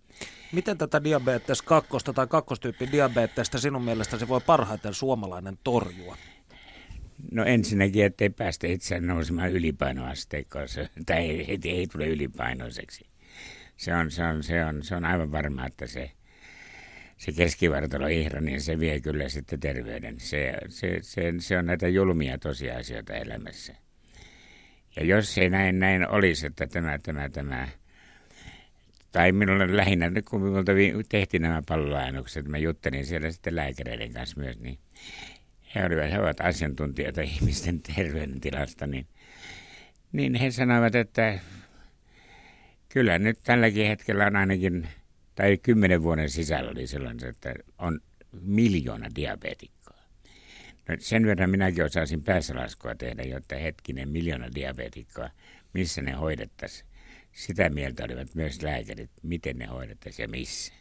[0.52, 6.16] Miten tätä diabetes 2 tai kakkostyypin diabetesta sinun mielestä se voi parhaiten suomalainen torjua?
[7.30, 10.66] No ensinnäkin, ettei päästä itseään nousemaan ylipainoasteikkoon,
[11.06, 13.06] tai ei, ei, tule ylipainoiseksi.
[13.76, 16.10] Se on, se, on, se, on, se on aivan varma, että se,
[17.18, 17.32] se
[18.12, 20.20] ihra, niin se vie kyllä sitten terveyden.
[20.20, 23.74] Se, se, se, se on näitä julmia tosiasioita elämässä.
[24.96, 27.68] Ja jos ei näin, näin olisi, että tämä, tämä, tämä
[29.12, 30.72] tai minulle lähinnä, kun minulta
[31.08, 34.78] tehtiin nämä palloainokset, mä juttelin siellä sitten lääkäreiden kanssa myös, niin
[35.74, 39.06] he, olivat, he ovat asiantuntijoita ihmisten terveydentilasta, niin,
[40.12, 41.38] niin he sanoivat, että
[42.88, 44.88] kyllä nyt tälläkin hetkellä on ainakin,
[45.34, 48.00] tai kymmenen vuoden sisällä oli silloin, että on
[48.40, 50.02] miljoona diabetikkoa.
[50.88, 55.30] No sen verran minäkin osaisin päässälaskua tehdä, jotta hetkinen miljoona diabetikkoa,
[55.72, 56.91] missä ne hoidettaisiin
[57.33, 60.72] sitä mieltä olivat myös lääkärit, miten ne hoidettaisiin ja missä.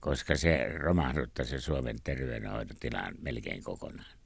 [0.00, 4.16] Koska se romahduttaa se Suomen terveydenhoitotilaan melkein kokonaan.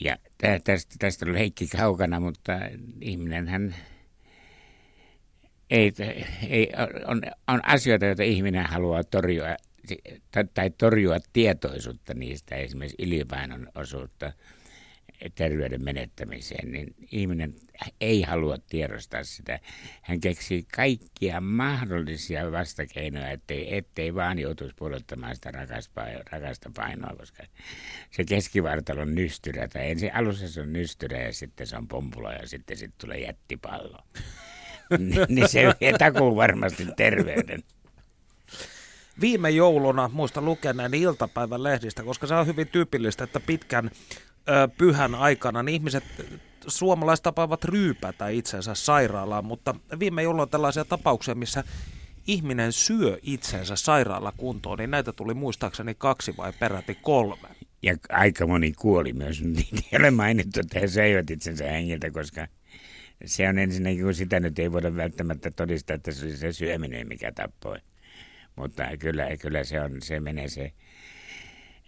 [0.00, 0.16] Ja
[0.64, 2.52] tästä, tästä oli Heikki kaukana, mutta
[3.00, 3.74] ihminenhän
[5.70, 5.92] ei,
[6.48, 6.72] ei,
[7.06, 9.56] on, on asioita, joita ihminen haluaa torjua,
[10.54, 14.32] tai torjua tietoisuutta niistä, esimerkiksi ylipainon osuutta
[15.34, 17.54] terveyden menettämiseen, niin ihminen
[18.00, 19.60] ei halua tiedostaa sitä.
[20.02, 25.50] Hän keksii kaikkia mahdollisia vastakeinoja, ettei, ettei vaan joutuisi pudottamaan sitä
[26.30, 27.42] rakasta, painoa, koska
[28.10, 29.68] se keskivartalo on nystyrä.
[29.68, 33.18] Tai ensin alussa se on nystyrä ja sitten se on pompula ja sitten, sitten tulee
[33.18, 33.98] jättipallo.
[35.28, 37.62] niin se vie takuu varmasti terveyden.
[39.20, 43.90] Viime jouluna muista lukeneen iltapäivän lehdistä, koska se on hyvin tyypillistä, että pitkän
[44.78, 46.04] pyhän aikana niin ihmiset,
[46.66, 51.64] suomalaiset tapaavat ryypätä itsensä sairaalaan, mutta viime on tällaisia tapauksia, missä
[52.26, 57.48] ihminen syö itsensä sairaalakuntoon, niin näitä tuli muistaakseni kaksi vai peräti kolme.
[57.82, 62.46] Ja aika moni kuoli myös, niin ei ole mainittu, että he söivät itsensä hengiltä, koska
[63.24, 67.08] se on ensinnäkin, kun sitä nyt ei voida välttämättä todistaa, että se oli se syöminen,
[67.08, 67.78] mikä tappoi.
[68.56, 70.72] Mutta kyllä, kyllä se, on, se menee se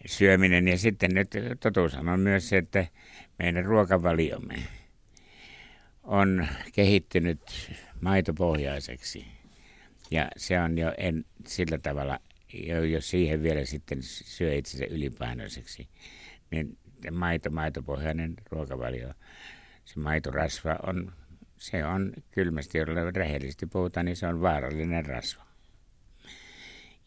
[0.07, 0.69] syöminen.
[0.69, 1.31] Ja sitten nyt
[1.61, 2.87] totuus on myös se, että
[3.39, 4.55] meidän ruokavaliomme
[6.03, 9.27] on kehittynyt maitopohjaiseksi.
[10.11, 12.19] Ja se on jo en, sillä tavalla,
[12.53, 15.89] jo, jos siihen vielä sitten syö itsensä ylipainoiseksi,
[16.51, 16.79] niin
[17.11, 19.13] maito, maitopohjainen ruokavalio,
[19.85, 21.13] se maitorasva on,
[21.59, 25.50] se on kylmästi, jolla rehellisesti puhutaan, niin se on vaarallinen rasva.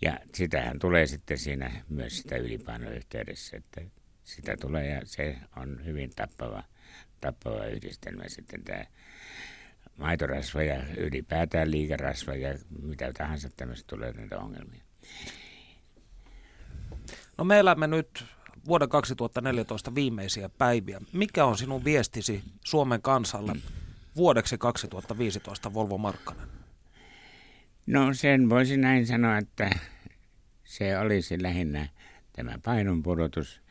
[0.04, 3.82] Ja sitähän tulee sitten siinä myös sitä ylipainoyhteydessä, että
[4.24, 6.64] sitä tulee ja se on hyvin tappava,
[7.22, 8.86] tappava yhdistelmä sitten tämä
[9.98, 14.82] maitorasva ja ylipäätään liikarasva ja mitä tahansa tämmöistä tulee näitä ongelmia.
[17.38, 18.26] No me elämme nyt
[18.68, 21.02] vuoden 2014 viimeisiä päiviä.
[21.14, 23.56] Mikä on sinun viestisi Suomen kansalle
[24.16, 26.48] vuodeksi 2015, Volvo Markkanen?
[27.88, 29.70] No sen voisi näin sanoa, että
[30.78, 31.90] se olisi lähinnä
[32.34, 33.62] tämä painonpudotus.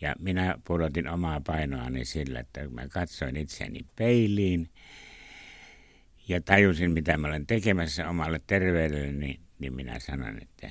[0.00, 4.68] Ja minä pudotin omaa painoani sillä, että mä katsoin itseäni peiliin
[6.28, 10.70] ja tajusin, mitä mä olen tekemässä omalle terveydelleni, niin, niin minä sanon, että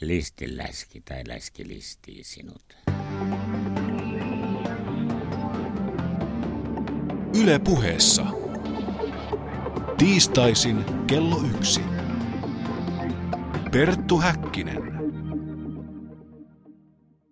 [0.00, 2.76] listi läski tai läski listii sinut.
[7.42, 8.26] Yle puheessa.
[9.98, 11.80] Tiistaisin kello yksi.
[13.72, 14.89] Perttu Häkkinen.